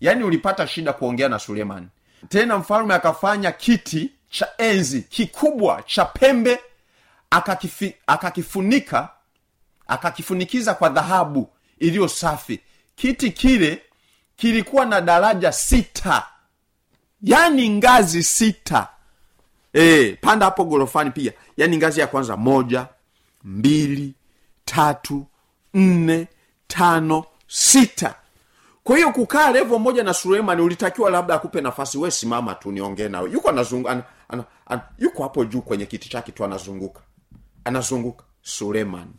Yaani 0.00 0.24
ulipata 0.24 0.66
shida 0.66 0.92
kuongea 0.92 1.28
na 1.28 1.38
sulemani. 1.38 1.86
Tena 2.28 2.58
mfalume 2.58 2.94
akafanya 2.94 3.52
kiti 3.52 4.10
cha 4.30 4.48
enzi 4.58 5.02
kikubwa 5.02 5.82
cha 5.86 6.04
pembe 6.04 6.58
akakifunika 8.06 9.08
akakifunikiza 9.86 10.74
kwa 10.74 10.88
dhahabu 10.88 11.48
iliyo 11.78 12.08
safi. 12.08 12.60
Kiti 12.96 13.30
kile 13.30 13.82
kilikuwa 14.36 14.86
na 14.86 15.00
daraja 15.00 15.52
sita. 15.52 16.26
Yani 17.22 17.68
ngazi 17.70 18.22
sita. 18.22 18.88
E, 19.72 20.12
panda 20.20 20.44
hapo 20.46 20.64
gorofani 20.64 21.10
pia. 21.10 21.32
Yani 21.56 21.76
ngazi 21.76 22.00
ya 22.00 22.06
kwanza 22.06 22.36
moja 22.36 22.86
mbili 23.44 24.14
tatu 24.64 25.26
nne 25.74 26.26
tano 26.66 27.24
sita. 27.48 28.14
Kwa 28.84 28.96
hiyo 28.96 29.12
kukaa 29.12 29.50
levo 29.50 29.78
moja 29.78 30.02
na 30.02 30.14
suleimani 30.14 30.62
ulitakiwa 30.62 31.10
labda 31.10 31.34
akupe 31.34 31.60
nafasi 31.60 31.98
we 31.98 32.10
simama 32.10 32.54
tu 32.54 32.72
niongee 32.72 33.08
nawe 33.08 33.30
yuko 33.30 33.48
anazungu, 33.48 33.88
an, 33.88 34.02
an, 34.28 34.42
an, 34.66 34.80
yuko 34.98 35.22
hapo 35.22 35.44
juu 35.44 35.60
kwenye 35.62 35.86
kiti 35.86 36.08
chake 36.08 36.32
tu 36.32 36.44
anazunguka 36.44 37.00
anazunguka. 37.64 38.24
Sulemani 38.42 39.10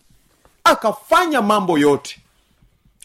akafanya 0.64 1.42
mambo 1.42 1.78
yote. 1.78 2.20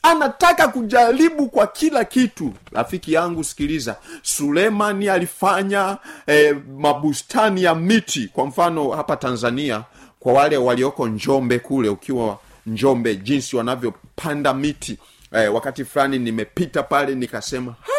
Anataka 0.02 0.68
kujaribu 0.68 1.48
kwa 1.48 1.66
kila 1.66 2.04
kitu. 2.04 2.52
Rafiki 2.72 3.12
yangu 3.12 3.44
sikiliza. 3.44 3.96
Sulemani 4.22 5.08
alifanya 5.08 5.98
eh, 6.26 6.56
mabustani 6.78 7.62
ya 7.62 7.74
miti. 7.74 8.28
Kwa 8.28 8.46
mfano 8.46 8.90
hapa 8.90 9.16
tanzania 9.16 9.84
kwa 10.20 10.32
wale 10.32 10.56
walioko 10.56 11.08
njombe 11.08 11.58
kule 11.58 11.88
ukiwa 11.88 12.38
njombe 12.66 13.16
jinsi 13.16 13.56
wanavyopanda 13.56 14.54
miti. 14.54 14.98
Eh, 15.32 15.54
wakati 15.54 15.84
fulani 15.84 16.18
nimepita 16.18 16.82
pale 16.82 17.14
nikasema 17.14 17.72
ha? 17.80 17.92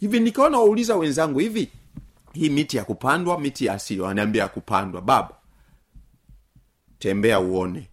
hivi 0.00 0.20
nikaona 0.20 0.58
wauliza 0.58 0.96
wenzangu 0.96 1.38
hivi 1.38 1.68
hii 2.32 2.48
miti 2.50 2.76
ya 2.76 2.84
kupandwa 2.84 3.40
miti 3.40 3.66
ya 3.66 3.72
asili? 3.74 4.00
Wanaambia 4.00 4.42
ya 4.42 4.48
kupandwa. 4.48 5.00
Baba 5.00 5.30
tembea 7.02 7.40
uone. 7.40 7.88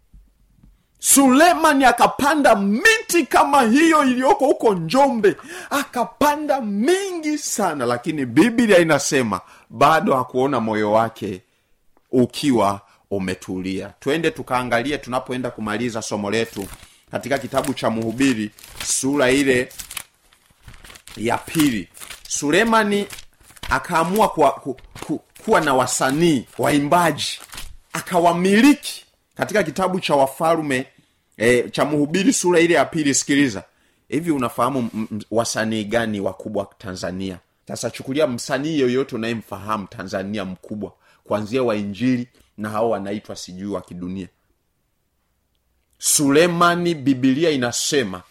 Sulemani 0.99 1.85
akapanda 1.85 2.55
miti 2.55 3.25
kama 3.25 3.61
hiyo 3.61 4.03
iliyoko 4.03 4.45
huko 4.45 4.73
njombe. 4.73 5.35
Akapanda 5.69 6.61
mingi 6.61 7.37
sana 7.37 7.85
lakini 7.85 8.25
biblia 8.25 8.77
inasema 8.79 9.41
bado 9.69 10.15
hakuona 10.15 10.59
moyo 10.59 10.91
wake 10.91 11.41
ukiwa 12.11 12.81
umetulia. 13.11 13.93
Twende 13.99 14.31
tukaangalie 14.31 14.97
tunapoenda 14.97 15.51
kumaliza 15.51 16.01
somo 16.01 16.31
letu 16.31 16.67
katika 17.11 17.37
kitabu 17.37 17.73
cha 17.73 17.89
mhubiri 17.89 18.51
sura 18.85 19.31
ile 19.31 19.69
ya 21.17 21.37
pili. 21.37 21.87
Sulemani 22.27 23.07
akaamua 23.69 24.29
kuwa, 24.29 24.51
ku, 24.51 24.77
ku, 25.07 25.21
kuwa 25.45 25.61
na 25.61 25.73
wasanii 25.73 26.45
waimbaji 26.57 27.39
akawamiliki 27.93 29.05
katika 29.35 29.63
kitabu 29.63 29.99
cha 29.99 30.15
wafalume 30.15 30.87
e, 31.37 31.69
cha 31.69 31.85
mhubiri 31.85 32.33
sura 32.33 32.59
ile 32.59 32.73
ya 32.73 32.85
pili. 32.85 33.13
Sikiliza 33.13 33.63
hivi 34.07 34.31
unafahamu 34.31 34.89
wasanii 35.31 35.83
gani 35.83 36.19
wakubwa 36.19 36.67
tanzania? 36.77 37.39
Sasa 37.67 37.89
chukulia 37.89 38.27
msanii 38.27 38.79
yoyote 38.79 39.15
unayemfahamu 39.15 39.87
tanzania 39.87 40.45
mkubwa 40.45 40.93
kwanzia 41.23 41.63
wainjili 41.63 42.27
na 42.57 42.69
hao 42.69 42.89
wanaitwa 42.89 43.35
sijui 43.35 43.67
wa 43.71 43.81
kidunia. 43.81 44.27
Sulemani 45.97 46.95
bibilia 46.95 47.49
inasema 47.49 48.23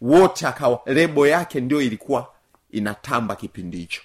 wote 0.00 0.46
akawa 0.46 0.82
lebo 0.86 1.26
yake 1.26 1.60
ndio 1.60 1.82
ilikuwa 1.82 2.32
inatamba 2.70 3.36
kipindi 3.36 3.76
hicho. 3.78 4.02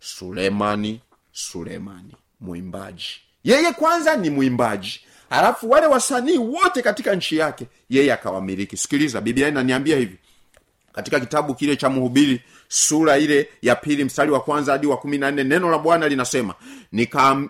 Sulemani 0.00 1.00
sulemani 1.32 2.14
mwimbaji 2.40 3.20
yeye 3.48 3.72
kwanza 3.72 4.16
ni 4.16 4.30
mwimbaji. 4.30 5.00
Halafu 5.30 5.70
wale 5.70 5.86
wasanii 5.86 6.38
wote 6.38 6.82
katika 6.82 7.14
nchi 7.14 7.36
yake 7.36 7.66
yeye 7.90 8.12
akawamiliki. 8.12 8.76
Sikiliza 8.76 9.20
biblia 9.20 9.48
inaniambia 9.48 9.96
hivi. 9.96 10.16
Katika 10.92 11.20
kitabu 11.20 11.54
kile 11.54 11.76
cha 11.76 11.90
mhubiri 11.90 12.42
sura 12.68 13.18
ile 13.18 13.48
ya 13.62 13.76
pili 13.76 14.04
mstari 14.04 14.30
wa 14.30 14.40
kwanza 14.40 14.72
hadi 14.72 14.86
wa 14.86 14.96
kumi 14.96 15.18
na 15.18 15.30
nne 15.30 15.44
neno 15.44 15.70
la 15.70 15.78
bwana 15.78 16.08
linasema 16.08 16.54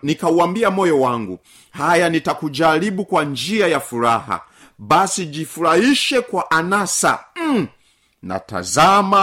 nikauambia 0.02 0.68
nika, 0.68 0.70
moyo 0.70 1.00
wangu 1.00 1.38
haya 1.70 2.08
nitakujaribu 2.08 3.04
kwa 3.04 3.24
njia 3.24 3.66
ya 3.68 3.80
furaha. 3.80 4.40
Basi 4.78 5.26
jifurahishe 5.26 6.20
kwa 6.20 6.50
anasa. 6.50 7.24
Mm. 7.36 7.66
na 8.22 8.40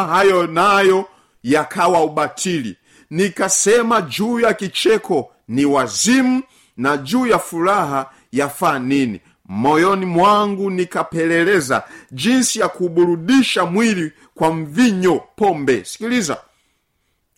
hayo 0.08 0.48
nayo 0.48 1.06
yakawa 1.44 2.04
ubatili. 2.04 2.78
Nikasema 3.10 4.02
juu 4.02 4.40
ya 4.40 4.54
kicheko 4.54 5.32
ni 5.48 5.66
wazimu 5.66 6.44
na 6.78 6.98
juu 6.98 7.26
ya 7.26 7.40
furaha 7.40 8.10
yafaa 8.32 8.80
nini? 8.80 9.22
Moyoni 9.46 10.06
mwangu 10.06 10.70
nikapeleleza 10.70 11.84
jinsi 12.12 12.60
ya 12.60 12.68
kuburudisha 12.68 13.66
mwili 13.66 14.12
kwa 14.36 14.54
mvinyo 14.54 15.22
pombe. 15.36 15.84
Sikiliza. 15.86 16.38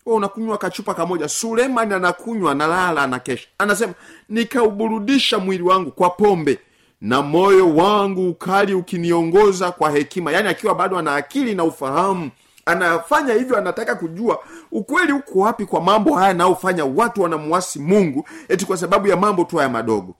Wewe 0.06 0.16
unakunywa 0.18 0.58
kachupa 0.58 0.94
kamoja. 0.94 1.28
Sulemani 1.28 1.94
anakunywa 1.94 2.52
analala 2.52 3.02
anakesha. 3.02 3.48
Anasema 3.58 3.94
nikauburudisha 4.28 5.38
mwili 5.38 5.62
wangu 5.62 5.90
kwa 5.90 6.10
pombe 6.10 6.58
na 7.00 7.22
moyo 7.22 7.74
wangu 7.76 8.28
ukali 8.30 8.74
ukiniongoza 8.74 9.70
kwa 9.72 9.90
hekima. 9.90 10.32
Yaani 10.32 10.48
akiwa 10.48 10.74
bado 10.74 10.98
ana 10.98 11.14
akili 11.14 11.54
na 11.54 11.64
ufahamu 11.64 12.30
anafanya 12.68 13.34
hivyo 13.34 13.56
anataka 13.58 13.94
kujua 13.94 14.38
ukweli 14.72 15.12
uko 15.12 15.38
wapi 15.38 15.66
kwa 15.66 15.80
mambo 15.80 16.14
haya 16.14 16.30
anayofanya 16.30 16.84
watu 16.84 17.22
wanamwasi 17.22 17.78
mungu 17.78 18.28
eti 18.48 18.66
kwa 18.66 18.76
sababu 18.76 19.06
ya 19.08 19.16
mambo 19.16 19.44
tu 19.44 19.56
haya 19.56 19.68
madogo. 19.68 20.14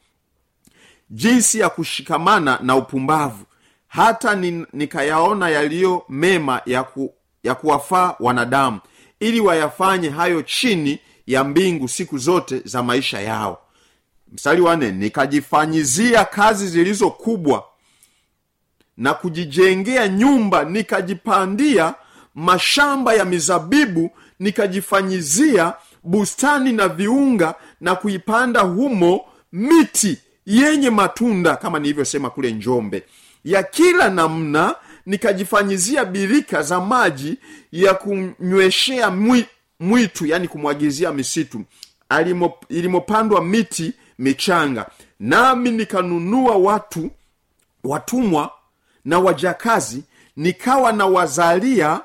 Jinsi 1.11 1.59
ya 1.59 1.69
kushikamana 1.69 2.59
na 2.63 2.77
upumbavu. 2.77 3.45
Hata 3.89 4.35
ni, 4.35 4.67
nikayaona 4.73 5.49
yaliyo 5.49 6.05
mema 6.09 6.61
ya, 6.67 6.83
ku, 6.85 7.15
ya 7.43 7.55
kuwafaa 7.55 8.15
wanadamu 8.21 8.81
ili 9.21 9.41
wayafanye 9.41 10.09
hayo 10.09 10.43
chini 10.43 10.99
ya 11.27 11.45
mbingu 11.45 11.89
siku 11.89 12.19
zote 12.19 12.63
za 12.65 12.83
maisha 12.83 13.21
yao. 13.21 13.59
Mstari 14.33 14.61
wane 14.61 14.91
nikajifanyizia 14.93 16.25
kazi 16.25 16.69
zilizo 16.69 17.11
kubwa 17.11 17.65
na 18.97 19.15
kujijengea 19.15 20.09
nyumba 20.09 20.65
nikajipandia 20.65 21.95
mashamba 22.39 23.15
ya 23.15 23.25
mizabibu 23.25 24.11
nikajifanyizia 24.39 25.75
bustani 26.03 26.73
na 26.73 26.89
viunga 26.89 27.55
na 27.81 27.95
kuipanda 27.95 28.61
humo 28.61 29.21
miti 29.53 30.19
yenye 30.47 30.91
matunda 30.91 31.57
kama 31.57 31.79
nilivyosema 31.79 32.31
kule 32.31 32.53
njombe. 32.53 33.03
Ya 33.45 33.63
kila 33.63 34.09
namna 34.11 34.75
nikajifanyizia 35.07 36.05
birika 36.05 36.63
za 36.63 36.81
maji 36.81 37.37
ya 37.73 37.95
kunyweshea 37.95 39.11
mwitu 39.81 40.27
yani 40.27 40.49
kumwagizia 40.49 41.13
misitu. 41.13 41.63
Ilimopandwa 42.69 43.45
miti 43.45 43.93
michanga. 44.19 44.87
Nami 45.21 45.71
nikanunua 45.71 46.57
watu 46.57 47.11
watumwa 47.85 48.51
na 49.05 49.19
wajakazi 49.19 50.03
nikawa 50.37 50.93
na 50.93 51.07
wazalia 51.07 52.01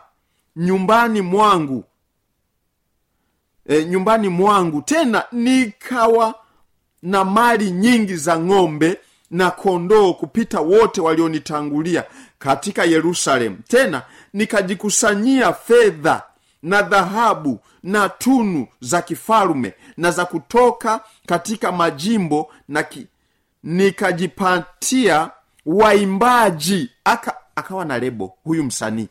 nyumbani 0.56 1.22
mwangu. 1.22 1.84
E, 3.68 3.86
nyumbani 3.86 4.30
mwangu. 4.30 4.82
Tena 4.82 5.24
nikawa 5.32 6.36
na 7.02 7.24
mali 7.26 7.72
nyingi 7.72 8.16
za 8.16 8.40
ng'ombe 8.40 9.00
na 9.32 9.52
kondoo 9.52 10.14
kupita 10.14 10.60
wote 10.60 11.02
walionitangulia 11.02 12.04
katika 12.40 12.84
yerusalemu. 12.84 13.58
Tena 13.68 14.02
nikajikusanyia 14.34 15.54
fedha 15.54 16.24
na 16.64 16.82
dhahabu 16.82 17.60
na 17.84 18.10
tunu 18.10 18.68
za 18.82 19.02
kifalume 19.02 19.74
na 19.98 20.12
za 20.12 20.26
kutoka 20.26 21.02
katika 21.26 21.72
majimbo 21.72 22.52
na 22.68 22.84
ki, 22.84 23.08
nikajipatia 23.64 25.30
waimbaji. 25.66 26.90
Aka 27.04 27.38
akawa 27.56 27.86
na 27.86 28.00
lebo 28.00 28.34
huyu 28.44 28.64
msanii 28.64 29.08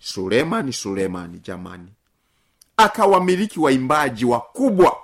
sulemani 0.00 0.72
sulemani 0.72 1.38
jamani. 1.38 1.92
Akawamiliki 2.76 3.60
waimbaji 3.60 4.24
wakubwa. 4.24 4.96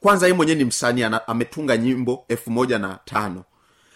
Kwanza 0.00 0.26
ye 0.26 0.32
mwenyewe 0.32 0.58
ni 0.58 0.64
msanii 0.64 1.02
ametunga 1.26 1.76
nyimbo 1.76 2.24
elfu 2.28 2.50
moja 2.50 2.78
na 2.78 2.98
tano. 3.04 3.44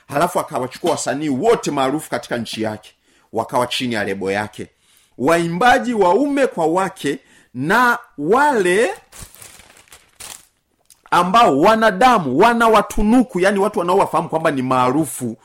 Halafu 0.08 0.40
akawachukua 0.40 0.90
wasanii 0.90 1.28
wote 1.28 1.70
maarufu 1.70 2.10
katika 2.10 2.36
nchi 2.36 2.62
yake 2.62 2.94
wakawa 3.32 3.66
chini 3.66 3.94
ya 3.94 4.04
lebo 4.04 4.30
yake. 4.32 4.68
Waimbaji 5.18 5.94
waume 5.94 6.46
kwa 6.46 6.66
wake 6.66 7.18
na 7.54 7.98
wale 8.18 8.94
ambao 11.10 11.60
wanadamu 11.60 12.38
wana 12.38 12.68
watunuku 12.68 13.40
yani 13.40 13.58
watu 13.58 13.78
wanaowafahamu 13.78 14.28
kwamba 14.28 14.50
ni 14.50 14.62
maarufu. 14.62 15.36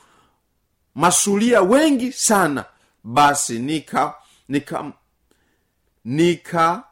Masulia 0.94 1.62
wengi 1.62 2.12
sana. 2.12 2.64
Basi 3.04 3.58
nika 3.58 4.14
nika 4.48 4.92
nika 6.04 6.82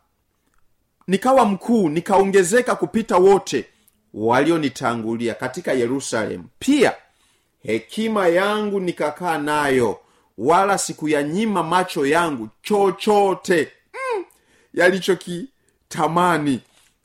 nikawa 1.07 1.45
mkuu 1.45 1.89
nikaongezeka 1.89 2.75
kupita 2.77 3.17
wote 3.17 3.65
walionitangulia 4.15 5.35
katika 5.35 5.73
yerusalemu 5.73 6.45
pia 6.59 6.95
hekima 7.63 8.29
yangu 8.29 8.81
nikakaa 8.81 9.39
nayo 9.39 10.01
wala 10.39 10.79
sikuyanyima 10.79 11.63
macho 11.63 12.07
yangu 12.07 12.49
chochote. 12.63 13.73
Mm, 13.95 14.25
yalichokitamani 14.75 16.61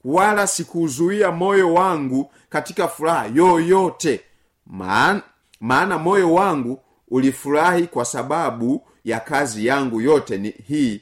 wala 0.06 0.48
sikuuzuia 0.48 1.32
moyo 1.32 1.74
wangu 1.74 2.32
katika 2.50 2.88
furaha 2.88 3.26
yoyote. 3.36 4.22
Maana, 4.66 5.22
maana 5.60 5.98
moyo 5.98 6.34
wangu 6.34 6.82
ulifurahi 7.08 7.88
kwa 7.88 8.06
sababu 8.06 8.88
ya 9.10 9.20
kazi 9.20 9.66
yangu 9.66 10.02
yote 10.02 10.38
ni 10.38 10.50
hii 10.68 11.02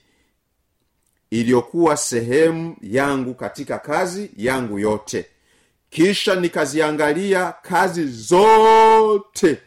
iliyokuwa 1.32 1.98
sehemu 1.98 2.76
yangu 2.82 3.34
katika 3.34 3.80
kazi 3.80 4.32
yangu 4.38 4.80
yote. 4.80 5.26
Kisha 5.90 6.36
nikaziangalia 6.36 7.52
kazi 7.62 8.06
zote 8.08 9.62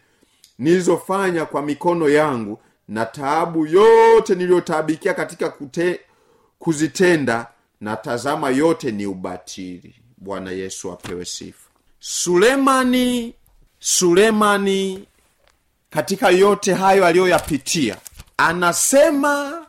nilizofanya 0.59 1.45
kwa 1.47 1.63
mikono 1.63 2.09
yangu 2.09 2.59
na 2.89 3.07
taabu 3.07 3.67
yote 3.67 4.35
niliyotaabikia 4.35 5.15
katika 5.15 5.51
kute, 5.51 6.01
kuzitenda 6.59 7.47
na 7.81 7.97
tazama 7.97 8.51
yote 8.51 8.91
ni 8.91 9.07
ubatili. 9.07 9.95
Bwana 10.17 10.51
yesu 10.51 10.93
apewe 10.93 11.25
sifa. 11.25 11.69
Sulemani 12.01 13.35
sulemani 13.81 15.05
katika 15.91 16.31
yote 16.31 16.75
hayo 16.75 17.07
aliyoyapitia 17.07 17.97
anasema 18.41 19.67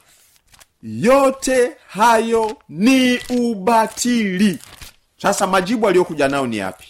yote 0.83 1.71
hayo 1.87 2.57
ni 2.69 3.19
ubatili. 3.29 4.59
Sasa 5.17 5.47
majibu 5.47 5.87
aliyokuja 5.87 6.27
nayo 6.27 6.47
ni 6.47 6.57
yapi? 6.57 6.87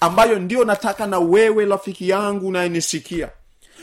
Ambayo 0.00 0.38
ndio 0.38 0.64
nataka 0.64 1.06
na 1.06 1.18
wewe 1.18 1.64
rafiki 1.64 2.08
yangu 2.08 2.46
unayenisikia. 2.48 3.28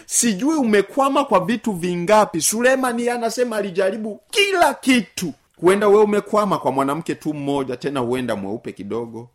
Sijui 0.06 0.56
umekwama 0.56 1.26
kwa 1.26 1.40
vitu 1.46 1.72
vingapi. 1.74 2.42
Sulemani 2.42 3.10
anasema 3.10 3.58
alijaribu 3.58 4.22
kila 4.32 4.74
kitu. 4.74 5.34
Huenda 5.62 5.88
wewe 5.88 6.04
umekwama 6.04 6.58
kwa 6.60 6.72
mwanamke 6.72 7.16
tu 7.16 7.34
mmoja 7.34 7.78
tena 7.78 8.00
huenda 8.00 8.36
mweupe 8.36 8.72
kidogo 8.72 9.30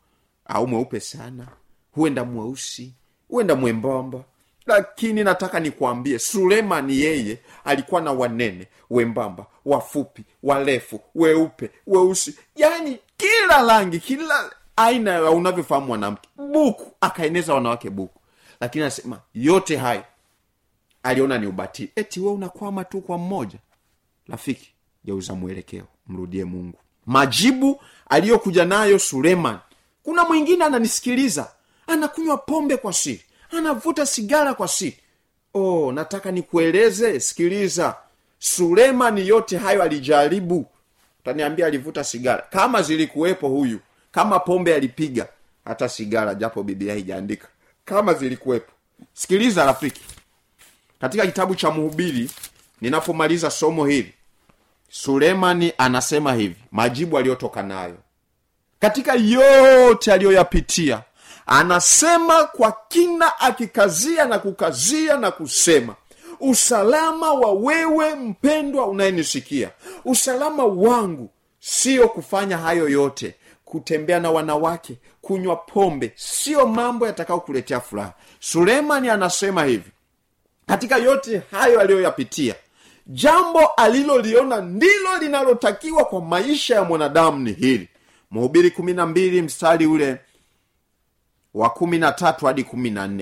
au 0.47 0.67
mweupe 0.67 1.01
sana 1.01 1.47
huenda 1.93 2.25
mweusi 2.25 2.93
huenda 3.29 3.55
mwembamba 3.55 4.25
lakini 4.67 5.25
nataka 5.25 5.61
nikwambie 5.61 6.19
sulemani 6.19 7.01
yeye 7.01 7.39
alikuwa 7.65 8.01
na 8.01 8.13
wanene 8.13 8.67
wembamba 8.91 9.47
wafupi 9.65 10.25
warefu 10.43 11.01
weupe 11.15 11.71
weusi. 11.87 12.39
Yani 12.57 12.99
kila 13.17 13.63
rangi 13.63 13.99
kila 14.01 14.51
aina 14.77 15.11
ya 15.11 15.31
unavyofahamu 15.31 15.87
mwanamke 15.87 16.29
buku 16.37 16.93
akaeneza 17.01 17.55
wanawake 17.55 17.91
buku. 17.91 18.21
Lakini 18.61 18.85
anasema 18.85 19.21
yote 19.35 19.77
hayo 19.77 20.05
aliona 21.03 21.39
ni 21.39 21.47
ubatili. 21.47 21.93
Eti 21.97 22.21
we 22.21 22.31
unakwama 22.31 22.85
tu 22.85 23.01
kwa 23.01 23.19
mmoja. 23.19 23.59
Rafiki 24.29 24.73
geuza 25.05 25.35
mwelekeo 25.35 25.85
mrudie 26.07 26.45
mungu. 26.45 26.79
Majibu 27.07 27.81
aliyokuja 28.11 28.65
nayo 28.65 28.99
suleman 28.99 29.59
kuna 30.03 30.25
mwingine 30.25 30.65
ananisikiliza 30.65 31.53
anakunywa 31.87 32.37
pombe 32.37 32.77
kwa 32.77 32.93
siri 32.93 33.25
anavuta 33.63 34.07
sigara 34.07 34.55
kwa 34.55 34.69
siri 34.69 34.97
oh 35.55 35.93
nataka 35.93 36.31
nikueleze 36.31 37.21
sikiliza. 37.21 37.97
Sulemani 38.39 39.29
yote 39.29 39.59
hayo 39.59 39.83
alijaribu. 39.83 40.67
Utaniambia 41.21 41.67
alivuta 41.67 42.05
sigara. 42.05 42.43
Kama 42.51 42.83
zilikuwepo 42.83 43.49
huyu 43.49 43.81
kama 44.13 44.39
pombe 44.41 44.75
alipiga 44.75 45.29
hata 45.65 45.89
sigara 45.89 46.35
japo 46.35 46.63
biblia 46.63 46.93
haijaandika. 46.93 47.49
Kama 47.85 48.15
zilikuwepo. 48.15 48.73
Sikiliza 49.15 49.67
rafiki. 49.67 50.01
Katika 51.01 51.27
kitabu 51.27 51.55
cha 51.55 51.71
mhubiri 51.71 52.31
ninapomaliza 52.81 53.51
somo 53.51 53.87
hili 53.87 54.13
sulemani 54.91 55.73
anasema 55.79 56.35
hivi 56.35 56.57
majibu 56.71 57.19
aliyotoka 57.19 57.63
nayo. 57.63 57.97
Katika 58.81 59.15
yote 59.15 60.13
aliyoyapitia 60.13 61.03
anasema 61.47 62.45
kwa 62.45 62.77
kina 62.89 63.41
akikazia 63.41 64.25
na 64.25 64.39
kukazia 64.39 65.17
na 65.17 65.31
kusema 65.31 65.95
usalama 66.41 67.33
wa 67.33 67.53
wewe 67.53 68.15
mpendwa 68.15 68.87
unayenisikia. 68.87 69.71
Usalama 70.05 70.65
wangu 70.65 71.31
sio 71.61 72.09
kufanya 72.09 72.59
hayo 72.59 72.89
yote 72.89 73.35
kutembea 73.65 74.21
na 74.21 74.31
wanawake 74.31 74.97
kunywa 75.21 75.57
pombe 75.57 76.13
sio 76.17 76.67
mambo 76.67 77.07
yatakayokuletea 77.07 77.81
furaha. 77.81 78.13
Sulemani 78.41 79.09
anasema 79.09 79.65
hivi 79.65 79.91
katika 80.67 80.97
yote 80.97 81.43
hayo 81.51 81.81
aliyoyapitia 81.81 82.55
jambo 83.07 83.67
aliloliona 83.67 84.61
ndilo 84.61 85.19
linalotakiwa 85.21 86.05
kwa 86.05 86.21
maisha 86.21 86.75
ya 86.75 86.85
mwanadamu 86.85 87.39
ni 87.39 87.53
hili. 87.53 87.89
Mstari 89.43 89.87
ule 89.87 90.19
wa 91.55 91.71
hadi 92.47 92.65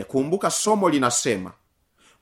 kumbuka 0.05 0.51
somo 0.51 0.88
linasema 0.90 1.53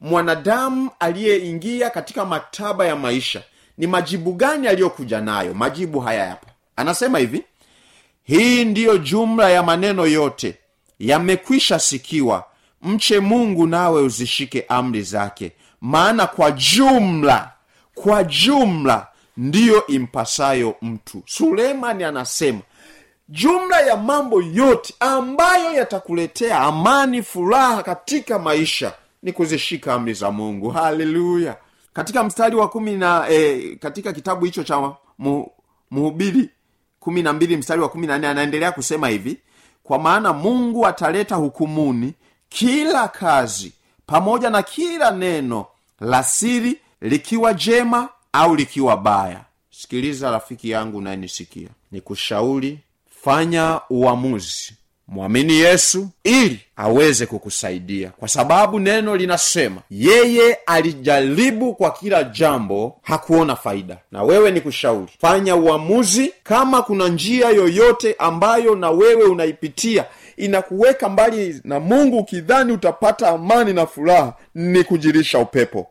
mwanadamu 0.01 0.91
aliyeingia 0.99 1.91
katika 1.91 2.25
maktaba 2.25 2.87
ya 2.87 2.97
maisha 2.97 3.43
ni 3.79 3.87
majibu 3.87 4.33
gani 4.33 4.69
aliyokuja 4.69 5.21
nayo? 5.21 5.55
Majibu 5.55 6.01
haya 6.01 6.29
hapa 6.31 6.47
anasema 6.77 7.19
hivi 7.19 7.45
hii 8.23 8.65
ndiyo 8.65 8.99
jumla 8.99 9.51
ya 9.51 9.63
maneno 9.63 10.07
yote. 10.07 10.55
Yamekwisha 10.99 11.79
sikiwa. 11.79 12.45
Mche 12.83 13.21
mungu 13.21 13.67
nawe 13.67 14.03
uzishike 14.03 14.65
amri 14.69 15.03
zake. 15.03 15.53
Maana 15.81 16.27
kwa 16.27 16.51
jumla 16.51 17.53
kwa 17.95 18.25
jumla 18.25 19.07
ndiyo 19.37 19.87
impasayo 19.87 20.75
mtu. 20.83 21.23
Sulemani 21.27 22.05
anasema 22.05 22.61
jumla 23.29 23.81
ya 23.81 23.97
mambo 23.97 24.43
yote 24.43 24.95
ambayo 25.01 25.73
yatakuletea 25.75 26.61
amani 26.61 27.23
furaha 27.23 27.83
katika 27.83 28.39
maisha 28.39 28.93
ni 29.23 29.33
kuzishika 29.33 29.95
amri 29.95 30.15
za 30.15 30.31
mungu. 30.31 30.71
Haleluya. 30.71 31.57
Katika 31.93 32.25
mstari 32.25 32.57
wa 32.57 32.69
kumi 32.69 32.97
na 32.97 33.29
eh, 33.29 33.79
katika 33.79 34.13
kitabu 34.13 34.45
hicho 34.45 34.65
cha 34.65 34.93
mhubiri 35.91 36.51
kumi 37.01 37.23
na 37.23 37.33
mbili 37.33 37.57
mstari 37.57 37.81
wa 37.81 37.89
kumi 37.89 38.07
na 38.07 38.19
nne 38.19 38.29
anaendelea 38.29 38.73
kusema 38.73 39.09
hivi 39.09 39.39
kwa 39.83 39.99
maana 39.99 40.33
mungu 40.33 40.87
ataleta 40.87 41.35
hukumuni 41.37 42.15
kila 42.49 43.09
kazi 43.09 43.73
pamoja 44.07 44.51
na 44.51 44.63
kila 44.63 45.11
neno 45.11 45.67
la 46.01 46.23
siri 46.23 46.81
likiwa 47.01 47.55
jema 47.55 48.09
au 48.33 48.57
likiwa 48.57 48.97
baya. 48.97 49.41
Sikiliza 49.71 50.31
rafiki 50.31 50.71
yangu 50.71 51.01
nayenisikia 51.01 51.69
ni 51.93 52.01
kushauri 52.01 52.79
fanya 53.25 53.81
uamuzi. 53.91 54.73
Mwamini 55.09 55.53
yesu 55.53 56.09
ili 56.25 56.61
aweze 56.77 57.27
kukusaidia. 57.27 58.11
Kwa 58.11 58.29
sababu 58.29 58.81
neno 58.81 59.17
linasema 59.17 59.83
yeye 59.91 60.55
alijaribu 60.67 61.75
kwa 61.75 61.91
kila 61.91 62.25
jambo 62.25 62.99
hakuona 63.03 63.57
faida. 63.57 63.99
Na 64.13 64.23
wewe 64.23 64.51
ni 64.51 64.61
kushauri 64.61 65.13
fanya 65.21 65.57
uamuzi. 65.57 66.33
Kama 66.43 66.83
kuna 66.83 67.09
njia 67.09 67.49
yoyote 67.49 68.15
ambayo 68.19 68.75
na 68.75 68.91
wewe 68.91 69.25
unaipitia 69.25 70.05
inakuweka 70.37 71.09
mbali 71.09 71.61
na 71.65 71.81
mungu 71.81 72.19
ukidhani 72.19 72.73
utapata 72.73 73.29
amani 73.29 73.73
na 73.73 73.87
furaha 73.87 74.35
ni 74.55 74.85
kujirisha 74.85 75.39
upepo. 75.39 75.87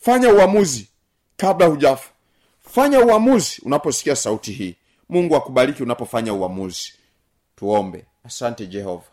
Fanya 0.00 0.32
uamuzi 0.32 0.88
kabla 1.36 1.66
hujafa. 1.66 2.08
Fanya 2.74 3.00
uamuzi 3.00 3.62
unaposikia 3.64 4.16
sauti 4.16 4.52
hii 4.52 4.74
mungu 5.10 5.36
akubariki 5.36 5.82
unapofanya 5.82 6.34
uamuzi. 6.34 6.92
Tuombe. 7.56 8.04
Asante 8.24 8.66
jehova. 8.66 9.04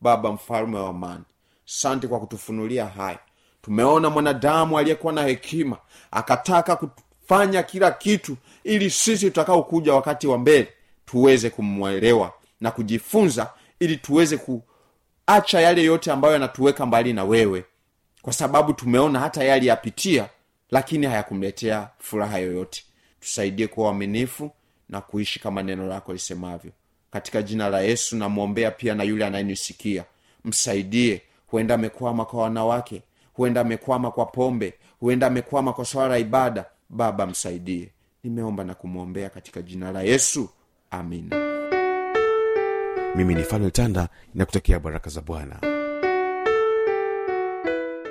Baba 0.00 0.32
mfalme 0.32 0.78
wa 0.78 0.88
amani. 0.88 1.24
Asante 1.68 2.08
kwa 2.08 2.20
kutufunulia 2.20 2.86
haya 2.86 3.18
tumeona 3.62 4.10
mwanadamu 4.10 4.78
aliyekuwa 4.78 5.12
na 5.12 5.22
hekima 5.22 5.78
akataka 6.10 6.76
kufanya 6.76 7.62
kila 7.62 7.90
kitu 7.90 8.36
ili 8.64 8.90
sisi 8.90 9.26
tutakaokuja 9.26 9.94
wakati 9.94 10.26
wa 10.26 10.38
mbele 10.38 10.72
tuweze 11.06 11.50
kumwelewa 11.50 12.32
na 12.60 12.70
kujifunza 12.70 13.50
ili 13.80 13.96
tuweze 13.96 14.36
kuacha 14.38 15.60
yale 15.60 15.82
yote 15.82 16.12
ambayo 16.12 16.34
yanatuweka 16.34 16.86
mbali 16.86 17.12
na 17.12 17.24
wewe. 17.24 17.64
Kwa 18.22 18.32
sababu 18.32 18.72
tumeona 18.72 19.20
hata 19.20 19.44
yaliyapitia 19.44 20.28
lakini 20.70 21.06
hayakumletea 21.06 21.88
furaha 21.98 22.38
yoyote. 22.38 22.82
Tusaidie 23.20 23.66
kuwa 23.66 23.86
uaminifu 23.86 24.50
na 24.88 25.00
kuishi 25.00 25.40
kama 25.40 25.62
neno 25.62 25.86
lako 25.86 26.12
lisemavyo. 26.12 26.72
Katika 27.10 27.42
jina 27.42 27.68
la 27.68 27.80
yesu 27.80 28.16
namwombea 28.16 28.70
pia 28.70 28.94
na 28.94 29.02
yule 29.04 29.26
anayenisikia. 29.26 30.04
Msaidie 30.44 31.22
huenda 31.46 31.74
amekwama 31.74 32.24
kwa 32.24 32.42
wanawake 32.42 33.02
huenda 33.32 33.60
amekwama 33.60 34.10
kwa 34.10 34.26
pombe 34.26 34.74
huenda 35.00 35.26
amekwama 35.26 35.72
kwa 35.72 35.84
swala 35.84 36.08
la 36.08 36.18
ibada. 36.18 36.64
Baba 36.90 37.26
msaidie. 37.26 37.88
Nimeomba 38.24 38.64
na 38.64 38.74
kumwombea 38.74 39.30
katika 39.30 39.62
jina 39.62 39.92
la 39.92 40.02
yesu. 40.02 40.48
Amina 40.90 41.36
mimi 43.16 43.34
ni 43.34 43.42
fanuel 43.42 43.70
tanda 43.70 44.08
inakutakia 44.34 44.80
baraka 44.80 45.10
za 45.10 45.20
bwana 45.20 45.77